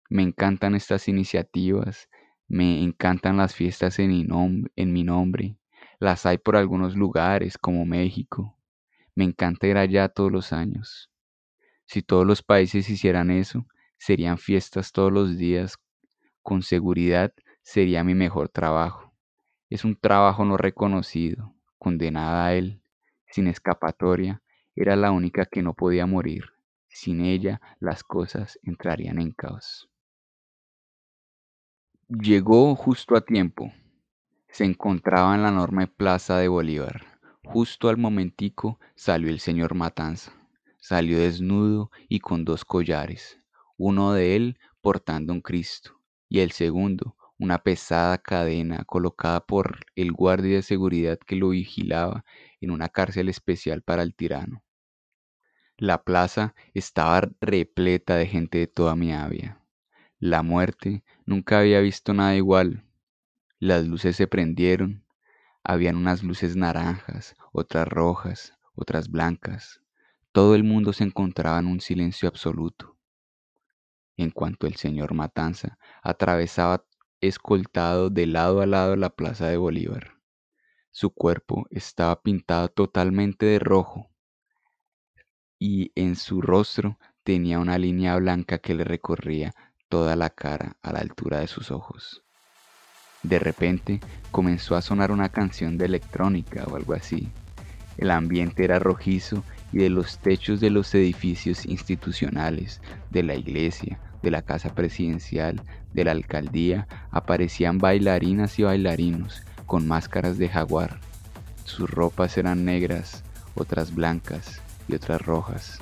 Me 0.09 0.23
encantan 0.23 0.75
estas 0.75 1.07
iniciativas 1.07 2.09
me 2.49 2.81
encantan 2.81 3.37
las 3.37 3.53
fiestas 3.53 3.99
en 3.99 4.09
mi, 4.09 4.27
en 4.75 4.91
mi 4.91 5.03
nombre. 5.03 5.58
Las 5.99 6.25
hay 6.25 6.37
por 6.37 6.55
algunos 6.55 6.95
lugares 6.95 7.57
como 7.57 7.85
México. 7.85 8.57
Me 9.15 9.25
encanta 9.25 9.67
ir 9.67 9.77
allá 9.77 10.07
todos 10.07 10.31
los 10.31 10.53
años. 10.53 11.11
Si 11.85 12.01
todos 12.01 12.25
los 12.25 12.41
países 12.41 12.89
hicieran 12.89 13.31
eso, 13.31 13.65
serían 13.97 14.37
fiestas 14.37 14.93
todos 14.93 15.11
los 15.11 15.37
días. 15.37 15.77
Con 16.41 16.61
seguridad 16.61 17.33
sería 17.63 18.03
mi 18.03 18.15
mejor 18.15 18.47
trabajo. 18.47 19.13
Es 19.69 19.83
un 19.83 19.95
trabajo 19.95 20.45
no 20.45 20.55
reconocido, 20.55 21.53
condenada 21.77 22.45
a 22.45 22.53
él, 22.53 22.81
sin 23.29 23.47
escapatoria, 23.47 24.41
era 24.75 24.95
la 24.95 25.11
única 25.11 25.45
que 25.45 25.61
no 25.61 25.73
podía 25.73 26.05
morir. 26.05 26.45
Sin 26.87 27.21
ella 27.21 27.61
las 27.79 28.03
cosas 28.03 28.57
entrarían 28.63 29.19
en 29.19 29.31
caos. 29.31 29.89
Llegó 32.07 32.75
justo 32.75 33.15
a 33.15 33.21
tiempo. 33.21 33.71
Se 34.51 34.65
encontraba 34.65 35.35
en 35.35 35.43
la 35.43 35.49
enorme 35.49 35.87
plaza 35.87 36.37
de 36.37 36.47
Bolívar. 36.47 37.19
Justo 37.43 37.89
al 37.89 37.97
momentico 37.97 38.79
salió 38.95 39.29
el 39.29 39.39
señor 39.39 39.75
Matanza. 39.75 40.33
Salió 40.77 41.19
desnudo 41.19 41.91
y 42.07 42.19
con 42.19 42.45
dos 42.45 42.65
collares, 42.65 43.39
uno 43.77 44.13
de 44.13 44.35
él 44.35 44.59
portando 44.81 45.33
un 45.33 45.41
Cristo 45.41 45.99
y 46.27 46.39
el 46.39 46.51
segundo 46.51 47.15
una 47.37 47.59
pesada 47.63 48.17
cadena 48.17 48.83
colocada 48.85 49.39
por 49.39 49.79
el 49.95 50.11
guardia 50.11 50.57
de 50.57 50.61
seguridad 50.61 51.17
que 51.19 51.37
lo 51.37 51.49
vigilaba 51.49 52.25
en 52.59 52.71
una 52.71 52.89
cárcel 52.89 53.29
especial 53.29 53.81
para 53.81 54.03
el 54.03 54.13
tirano. 54.13 54.61
La 55.77 56.03
plaza 56.03 56.53
estaba 56.73 57.21
repleta 57.39 58.17
de 58.17 58.27
gente 58.27 58.57
de 58.57 58.67
toda 58.67 58.95
mi 58.95 59.13
avia. 59.13 59.61
La 60.19 60.43
muerte 60.43 61.03
nunca 61.25 61.59
había 61.59 61.79
visto 61.79 62.13
nada 62.13 62.35
igual. 62.35 62.83
Las 63.61 63.85
luces 63.85 64.15
se 64.15 64.25
prendieron. 64.25 65.03
Habían 65.65 65.97
unas 65.97 66.23
luces 66.23 66.55
naranjas, 66.55 67.35
otras 67.51 67.85
rojas, 67.89 68.53
otras 68.73 69.09
blancas. 69.09 69.81
Todo 70.31 70.55
el 70.55 70.63
mundo 70.63 70.93
se 70.93 71.03
encontraba 71.03 71.59
en 71.59 71.65
un 71.67 71.81
silencio 71.81 72.29
absoluto. 72.29 72.97
En 74.15 74.31
cuanto 74.31 74.65
el 74.65 74.75
señor 74.75 75.13
Matanza 75.13 75.77
atravesaba 76.01 76.85
escoltado 77.19 78.09
de 78.09 78.27
lado 78.27 78.61
a 78.61 78.65
lado 78.65 78.95
la 78.95 79.09
plaza 79.09 79.47
de 79.47 79.57
Bolívar. 79.57 80.13
Su 80.91 81.09
cuerpo 81.13 81.67
estaba 81.69 82.21
pintado 82.21 82.69
totalmente 82.69 83.45
de 83.45 83.59
rojo 83.59 84.09
y 85.59 85.91
en 85.95 86.15
su 86.15 86.41
rostro 86.41 86.97
tenía 87.23 87.59
una 87.59 87.77
línea 87.77 88.15
blanca 88.15 88.59
que 88.59 88.73
le 88.73 88.85
recorría 88.85 89.53
toda 89.89 90.15
la 90.15 90.29
cara 90.29 90.77
a 90.81 90.93
la 90.93 90.99
altura 90.99 91.39
de 91.41 91.47
sus 91.47 91.71
ojos. 91.71 92.23
De 93.23 93.39
repente 93.39 93.99
comenzó 94.31 94.75
a 94.75 94.81
sonar 94.81 95.11
una 95.11 95.29
canción 95.29 95.77
de 95.77 95.85
electrónica 95.85 96.65
o 96.65 96.75
algo 96.75 96.93
así. 96.93 97.29
El 97.97 98.11
ambiente 98.11 98.63
era 98.63 98.79
rojizo 98.79 99.43
y 99.73 99.79
de 99.79 99.89
los 99.89 100.19
techos 100.19 100.59
de 100.59 100.69
los 100.69 100.93
edificios 100.95 101.65
institucionales, 101.65 102.81
de 103.09 103.23
la 103.23 103.35
iglesia, 103.35 103.99
de 104.21 104.31
la 104.31 104.41
casa 104.41 104.73
presidencial, 104.73 105.61
de 105.93 106.05
la 106.05 106.11
alcaldía, 106.11 106.87
aparecían 107.11 107.77
bailarinas 107.77 108.57
y 108.59 108.63
bailarinos 108.63 109.43
con 109.65 109.87
máscaras 109.87 110.37
de 110.37 110.49
jaguar. 110.49 110.99
Sus 111.65 111.89
ropas 111.89 112.37
eran 112.37 112.65
negras, 112.65 113.23
otras 113.55 113.93
blancas 113.93 114.61
y 114.87 114.95
otras 114.95 115.21
rojas 115.21 115.81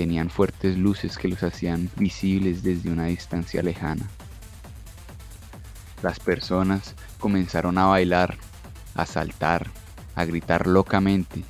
tenían 0.00 0.30
fuertes 0.30 0.78
luces 0.78 1.18
que 1.18 1.28
los 1.28 1.42
hacían 1.42 1.90
visibles 1.96 2.62
desde 2.62 2.90
una 2.90 3.04
distancia 3.04 3.62
lejana. 3.62 4.08
Las 6.02 6.18
personas 6.18 6.94
comenzaron 7.18 7.76
a 7.76 7.86
bailar, 7.86 8.38
a 8.94 9.04
saltar, 9.04 9.70
a 10.14 10.24
gritar 10.24 10.66
locamente, 10.66 11.44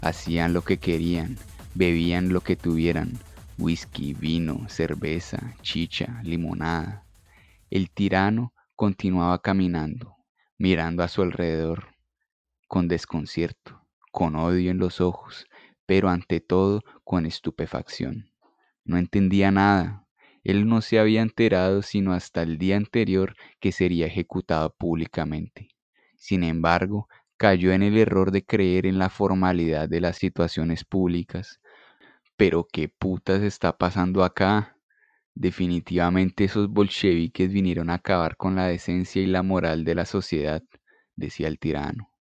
hacían 0.00 0.52
lo 0.52 0.62
que 0.62 0.78
querían, 0.78 1.36
bebían 1.74 2.32
lo 2.32 2.40
que 2.40 2.54
tuvieran, 2.54 3.18
whisky, 3.58 4.14
vino, 4.14 4.68
cerveza, 4.68 5.54
chicha, 5.62 6.20
limonada. 6.22 7.04
El 7.68 7.90
tirano 7.90 8.52
continuaba 8.76 9.42
caminando, 9.42 10.16
mirando 10.56 11.02
a 11.02 11.08
su 11.08 11.22
alrededor, 11.22 11.88
con 12.68 12.86
desconcierto, 12.86 13.82
con 14.12 14.36
odio 14.36 14.70
en 14.70 14.78
los 14.78 15.00
ojos, 15.00 15.46
pero 15.84 16.10
ante 16.10 16.40
todo 16.40 16.82
con 17.02 17.26
estupefacción. 17.26 18.30
No 18.84 18.98
entendía 18.98 19.50
nada. 19.50 20.05
Él 20.46 20.68
no 20.68 20.80
se 20.80 21.00
había 21.00 21.22
enterado 21.22 21.82
sino 21.82 22.12
hasta 22.12 22.40
el 22.42 22.56
día 22.56 22.76
anterior 22.76 23.34
que 23.58 23.72
sería 23.72 24.06
ejecutado 24.06 24.72
públicamente. 24.78 25.70
Sin 26.14 26.44
embargo, 26.44 27.08
cayó 27.36 27.72
en 27.72 27.82
el 27.82 27.96
error 27.96 28.30
de 28.30 28.44
creer 28.44 28.86
en 28.86 28.96
la 28.96 29.10
formalidad 29.10 29.88
de 29.88 30.00
las 30.00 30.18
situaciones 30.18 30.84
públicas. 30.84 31.60
Pero 32.36 32.64
qué 32.72 32.88
putas 32.88 33.42
está 33.42 33.76
pasando 33.76 34.22
acá. 34.22 34.78
Definitivamente 35.34 36.44
esos 36.44 36.68
bolcheviques 36.68 37.52
vinieron 37.52 37.90
a 37.90 37.94
acabar 37.94 38.36
con 38.36 38.54
la 38.54 38.68
decencia 38.68 39.20
y 39.20 39.26
la 39.26 39.42
moral 39.42 39.82
de 39.82 39.96
la 39.96 40.04
sociedad, 40.04 40.62
decía 41.16 41.48
el 41.48 41.58
tirano. 41.58 42.12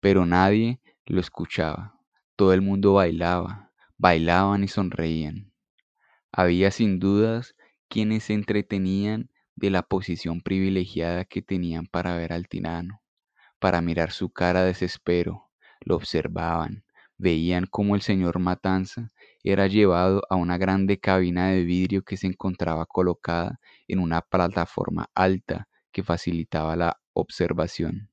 Pero 0.00 0.26
nadie 0.26 0.80
lo 1.06 1.20
escuchaba. 1.20 1.94
Todo 2.34 2.52
el 2.54 2.60
mundo 2.60 2.94
bailaba, 2.94 3.70
bailaban 3.98 4.64
y 4.64 4.68
sonreían. 4.68 5.52
Había 6.32 6.72
sin 6.72 6.98
dudas 6.98 7.54
quienes 7.88 8.24
se 8.24 8.34
entretenían 8.34 9.30
de 9.56 9.70
la 9.70 9.82
posición 9.82 10.40
privilegiada 10.40 11.24
que 11.24 11.42
tenían 11.42 11.86
para 11.86 12.16
ver 12.16 12.32
al 12.32 12.48
tirano, 12.48 13.02
para 13.58 13.80
mirar 13.80 14.12
su 14.12 14.30
cara 14.30 14.60
de 14.60 14.68
desespero, 14.68 15.50
lo 15.80 15.96
observaban, 15.96 16.84
veían 17.16 17.66
cómo 17.68 17.96
el 17.96 18.02
señor 18.02 18.38
Matanza 18.38 19.10
era 19.42 19.66
llevado 19.66 20.22
a 20.30 20.36
una 20.36 20.58
grande 20.58 21.00
cabina 21.00 21.48
de 21.48 21.64
vidrio 21.64 22.02
que 22.02 22.16
se 22.16 22.26
encontraba 22.26 22.86
colocada 22.86 23.58
en 23.88 23.98
una 23.98 24.20
plataforma 24.20 25.10
alta 25.14 25.68
que 25.90 26.02
facilitaba 26.02 26.76
la 26.76 27.00
observación. 27.14 28.10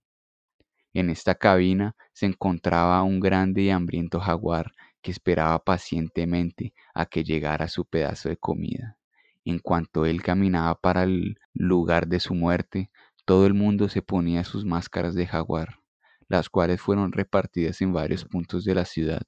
En 0.93 1.09
esta 1.09 1.35
cabina 1.35 1.95
se 2.13 2.25
encontraba 2.25 3.03
un 3.03 3.19
grande 3.19 3.63
y 3.63 3.69
hambriento 3.69 4.19
jaguar 4.19 4.71
que 5.01 5.11
esperaba 5.11 5.59
pacientemente 5.63 6.73
a 6.93 7.05
que 7.05 7.23
llegara 7.23 7.67
su 7.67 7.85
pedazo 7.85 8.29
de 8.29 8.37
comida. 8.37 8.97
En 9.45 9.59
cuanto 9.59 10.07
él 10.07 10.23
caminaba 10.23 10.73
para 10.73 11.03
el 11.03 11.39
lugar 11.53 12.07
de 12.07 12.19
su 12.19 12.33
muerte, 12.33 12.89
todo 13.25 13.45
el 13.45 13.53
mundo 13.53 13.89
se 13.89 14.01
ponía 14.01 14.43
sus 14.43 14.65
máscaras 14.65 15.13
de 15.13 15.27
jaguar, 15.27 15.79
las 16.27 16.49
cuales 16.49 16.81
fueron 16.81 17.11
repartidas 17.11 17.79
en 17.81 17.93
varios 17.93 18.25
puntos 18.25 18.65
de 18.65 18.73
la 18.73 18.85
ciudad. 18.85 19.21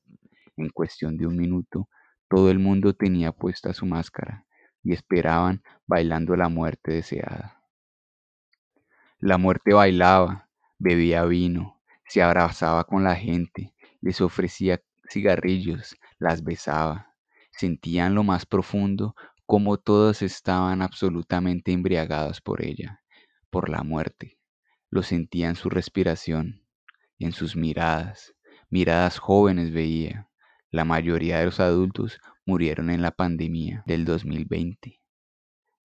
En 0.56 0.70
cuestión 0.70 1.18
de 1.18 1.28
un 1.28 1.38
minuto, 1.38 1.88
todo 2.28 2.50
el 2.50 2.58
mundo 2.58 2.96
tenía 2.96 3.32
puesta 3.32 3.74
su 3.74 3.86
máscara 3.86 4.46
y 4.84 4.94
esperaban 4.94 5.62
bailando 5.86 6.36
la 6.36 6.50
muerte 6.50 6.94
deseada. 6.94 7.62
La 9.20 9.38
muerte 9.38 9.74
bailaba, 9.74 10.50
bebía 10.80 11.26
vino, 11.26 11.80
se 12.08 12.24
abrazaba 12.24 12.86
con 12.86 13.04
la 13.04 13.16
gente, 13.16 13.76
les 14.02 14.20
ofrecía 14.22 14.82
cigarrillos, 15.10 15.96
las 16.18 16.44
besaba. 16.44 17.14
Sentían 17.52 18.14
lo 18.14 18.24
más 18.24 18.46
profundo 18.46 19.16
como 19.48 19.78
todos 19.78 20.22
estaban 20.22 20.82
absolutamente 20.82 21.72
embriagados 21.72 22.42
por 22.42 22.64
ella, 22.64 23.02
por 23.50 23.70
la 23.70 23.82
muerte. 23.82 24.38
Lo 24.90 25.04
sentía 25.04 25.48
en 25.48 25.56
su 25.56 25.70
respiración, 25.70 26.68
en 27.18 27.32
sus 27.32 27.56
miradas. 27.56 28.36
Miradas 28.70 29.20
jóvenes 29.20 29.72
veía. 29.72 30.30
La 30.70 30.84
mayoría 30.84 31.40
de 31.40 31.46
los 31.46 31.62
adultos 31.62 32.20
murieron 32.46 32.90
en 32.90 33.02
la 33.02 33.12
pandemia 33.12 33.84
del 33.88 34.04
2020. 34.04 35.00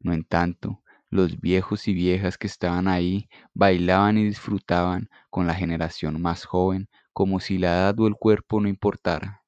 No 0.01 0.12
en 0.12 0.25
tanto, 0.25 0.83
los 1.09 1.40
viejos 1.40 1.87
y 1.87 1.94
viejas 1.94 2.38
que 2.38 2.48
estaban 2.48 2.88
ahí 2.88 3.29
bailaban 3.55 4.18
y 4.18 4.25
disfrutaban 4.25 5.09
con 5.31 5.46
la 5.46 5.55
generación 5.55 6.20
más 6.20 6.44
joven 6.44 6.88
como 7.12 7.38
si 7.38 7.59
la 7.59 7.68
edad 7.68 8.01
o 8.01 8.09
el 8.09 8.14
cuerpo 8.16 8.61
no 8.61 8.68
importara. 8.68 9.41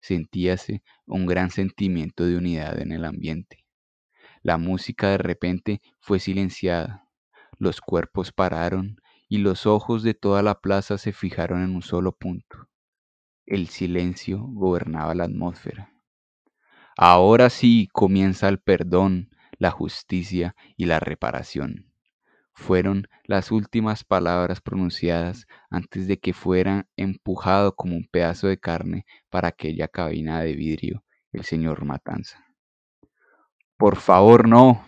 Sentíase 0.00 0.82
un 1.06 1.26
gran 1.26 1.50
sentimiento 1.50 2.24
de 2.24 2.36
unidad 2.36 2.80
en 2.80 2.92
el 2.92 3.04
ambiente. 3.04 3.64
La 4.42 4.56
música 4.56 5.10
de 5.10 5.18
repente 5.18 5.82
fue 5.98 6.18
silenciada, 6.18 7.06
los 7.58 7.80
cuerpos 7.80 8.32
pararon 8.32 9.00
y 9.28 9.38
los 9.38 9.66
ojos 9.66 10.02
de 10.02 10.14
toda 10.14 10.42
la 10.42 10.60
plaza 10.60 10.96
se 10.98 11.12
fijaron 11.12 11.62
en 11.62 11.74
un 11.74 11.82
solo 11.82 12.12
punto. 12.12 12.68
El 13.44 13.68
silencio 13.68 14.42
gobernaba 14.42 15.14
la 15.14 15.24
atmósfera. 15.24 15.92
Ahora 16.96 17.50
sí 17.50 17.88
comienza 17.92 18.48
el 18.48 18.60
perdón, 18.60 19.30
la 19.58 19.70
justicia 19.70 20.56
y 20.76 20.86
la 20.86 21.00
reparación 21.00 21.89
fueron 22.54 23.08
las 23.24 23.50
últimas 23.50 24.04
palabras 24.04 24.60
pronunciadas 24.60 25.46
antes 25.70 26.06
de 26.06 26.18
que 26.18 26.32
fuera 26.32 26.86
empujado 26.96 27.74
como 27.74 27.96
un 27.96 28.06
pedazo 28.06 28.48
de 28.48 28.58
carne 28.58 29.06
para 29.30 29.48
aquella 29.48 29.88
cabina 29.88 30.40
de 30.42 30.54
vidrio 30.54 31.04
el 31.32 31.44
señor 31.44 31.84
Matanza. 31.84 32.44
Por 33.76 33.96
favor, 33.96 34.48
no. 34.48 34.84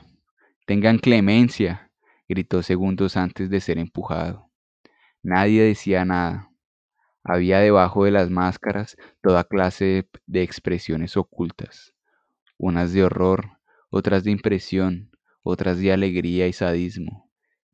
Tengan 0.66 0.98
clemencia, 0.98 1.90
gritó 2.28 2.62
segundos 2.62 3.16
antes 3.16 3.48
de 3.48 3.60
ser 3.60 3.78
empujado. 3.78 4.50
Nadie 5.22 5.62
decía 5.62 6.04
nada. 6.04 6.50
Había 7.24 7.60
debajo 7.60 8.04
de 8.04 8.10
las 8.10 8.30
máscaras 8.30 8.96
toda 9.22 9.44
clase 9.44 10.08
de, 10.26 10.42
expresiones 10.42 11.16
ocultas, 11.16 11.94
unas 12.58 12.92
de 12.92 13.04
horror, 13.04 13.58
otras 13.90 14.24
de 14.24 14.32
impresión, 14.32 15.10
otras 15.44 15.78
de 15.78 15.92
alegría 15.92 16.48
y 16.48 16.52
sadismo 16.52 17.31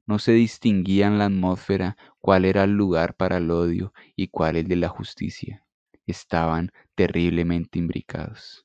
no 0.08 0.18
se 0.18 0.32
distinguía 0.32 1.06
en 1.06 1.18
la 1.18 1.26
atmósfera 1.26 1.98
cuál 2.18 2.46
era 2.46 2.64
el 2.64 2.70
lugar 2.70 3.14
para 3.14 3.36
el 3.36 3.50
odio 3.50 3.92
y 4.16 4.28
cuál 4.28 4.56
el 4.56 4.66
de 4.66 4.76
la 4.76 4.88
justicia. 4.88 5.66
Estaban 6.06 6.72
terriblemente 6.94 7.78
imbricados. 7.78 8.64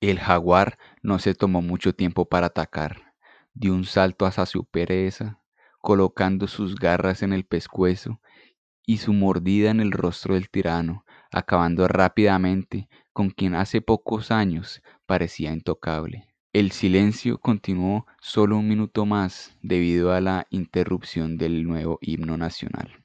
El 0.00 0.18
jaguar 0.18 0.78
no 1.02 1.18
se 1.18 1.34
tomó 1.34 1.62
mucho 1.62 1.94
tiempo 1.94 2.28
para 2.28 2.48
atacar. 2.48 3.14
Dio 3.54 3.72
un 3.72 3.86
salto 3.86 4.26
hacia 4.26 4.44
su 4.44 4.66
pereza, 4.66 5.40
colocando 5.80 6.46
sus 6.46 6.74
garras 6.74 7.22
en 7.22 7.32
el 7.32 7.46
pescuezo 7.46 8.20
y 8.84 8.98
su 8.98 9.14
mordida 9.14 9.70
en 9.70 9.80
el 9.80 9.92
rostro 9.92 10.34
del 10.34 10.50
tirano, 10.50 11.06
acabando 11.32 11.88
rápidamente 11.88 12.90
con 13.14 13.30
quien 13.30 13.54
hace 13.54 13.80
pocos 13.80 14.30
años 14.30 14.82
parecía 15.06 15.52
intocable. 15.54 16.27
El 16.58 16.72
silencio 16.72 17.38
continuó 17.38 18.04
solo 18.20 18.58
un 18.58 18.66
minuto 18.66 19.06
más 19.06 19.56
debido 19.62 20.12
a 20.12 20.20
la 20.20 20.48
interrupción 20.50 21.38
del 21.38 21.62
nuevo 21.62 22.00
himno 22.00 22.36
nacional. 22.36 23.04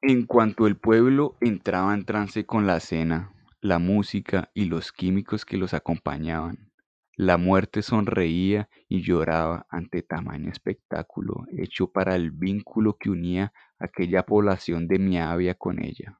En 0.00 0.24
cuanto 0.24 0.66
el 0.66 0.78
pueblo 0.78 1.36
entraba 1.42 1.92
en 1.92 2.06
trance 2.06 2.46
con 2.46 2.66
la 2.66 2.80
cena, 2.80 3.34
la 3.60 3.78
música 3.78 4.50
y 4.54 4.64
los 4.64 4.90
químicos 4.90 5.44
que 5.44 5.58
los 5.58 5.74
acompañaban, 5.74 6.72
la 7.14 7.36
muerte 7.36 7.82
sonreía 7.82 8.70
y 8.88 9.02
lloraba 9.02 9.66
ante 9.68 10.00
tamaño 10.00 10.50
espectáculo 10.50 11.44
hecho 11.54 11.92
para 11.92 12.16
el 12.16 12.30
vínculo 12.30 12.96
que 12.96 13.10
unía 13.10 13.52
aquella 13.78 14.24
población 14.24 14.88
de 14.88 14.98
Miavia 14.98 15.56
con 15.56 15.78
ella. 15.84 16.18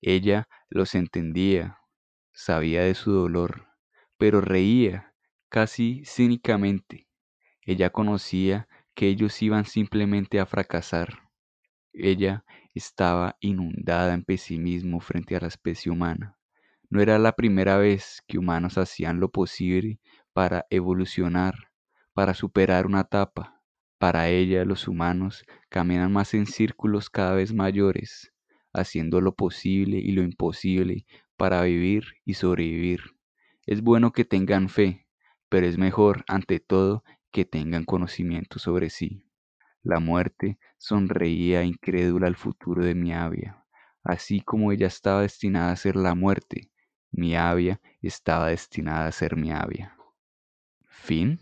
Ella 0.00 0.48
los 0.68 0.96
entendía, 0.96 1.78
sabía 2.32 2.82
de 2.82 2.94
su 2.94 3.12
dolor, 3.12 3.68
pero 4.16 4.40
reía 4.40 5.08
casi 5.48 6.02
cínicamente. 6.04 7.08
Ella 7.62 7.90
conocía 7.90 8.68
que 8.94 9.08
ellos 9.08 9.42
iban 9.42 9.64
simplemente 9.64 10.40
a 10.40 10.46
fracasar. 10.46 11.30
Ella 11.92 12.44
estaba 12.74 13.36
inundada 13.40 14.14
en 14.14 14.24
pesimismo 14.24 15.00
frente 15.00 15.36
a 15.36 15.40
la 15.40 15.48
especie 15.48 15.90
humana. 15.90 16.38
No 16.90 17.00
era 17.02 17.18
la 17.18 17.32
primera 17.32 17.76
vez 17.76 18.22
que 18.26 18.38
humanos 18.38 18.78
hacían 18.78 19.20
lo 19.20 19.30
posible 19.30 20.00
para 20.32 20.66
evolucionar, 20.70 21.70
para 22.14 22.34
superar 22.34 22.86
una 22.86 23.00
etapa. 23.00 23.62
Para 23.98 24.28
ella 24.28 24.64
los 24.64 24.88
humanos 24.88 25.44
caminan 25.68 26.12
más 26.12 26.34
en 26.34 26.46
círculos 26.46 27.10
cada 27.10 27.34
vez 27.34 27.52
mayores, 27.52 28.32
haciendo 28.72 29.20
lo 29.20 29.34
posible 29.34 29.98
y 29.98 30.12
lo 30.12 30.22
imposible 30.22 31.04
para 31.36 31.62
vivir 31.62 32.04
y 32.24 32.34
sobrevivir. 32.34 33.00
Es 33.66 33.82
bueno 33.82 34.12
que 34.12 34.24
tengan 34.24 34.68
fe, 34.68 35.07
pero 35.48 35.66
es 35.66 35.78
mejor, 35.78 36.24
ante 36.28 36.60
todo, 36.60 37.04
que 37.30 37.44
tengan 37.44 37.84
conocimiento 37.84 38.58
sobre 38.58 38.90
sí. 38.90 39.24
La 39.82 40.00
muerte 40.00 40.58
sonreía 40.76 41.64
incrédula 41.64 42.26
al 42.26 42.36
futuro 42.36 42.84
de 42.84 42.94
mi 42.94 43.12
avia, 43.12 43.64
así 44.02 44.40
como 44.40 44.72
ella 44.72 44.86
estaba 44.86 45.22
destinada 45.22 45.72
a 45.72 45.76
ser 45.76 45.96
la 45.96 46.14
muerte, 46.14 46.70
mi 47.10 47.36
avia 47.36 47.80
estaba 48.02 48.48
destinada 48.48 49.06
a 49.06 49.12
ser 49.12 49.36
mi 49.36 49.52
avia. 49.52 49.96
Fin. 50.86 51.36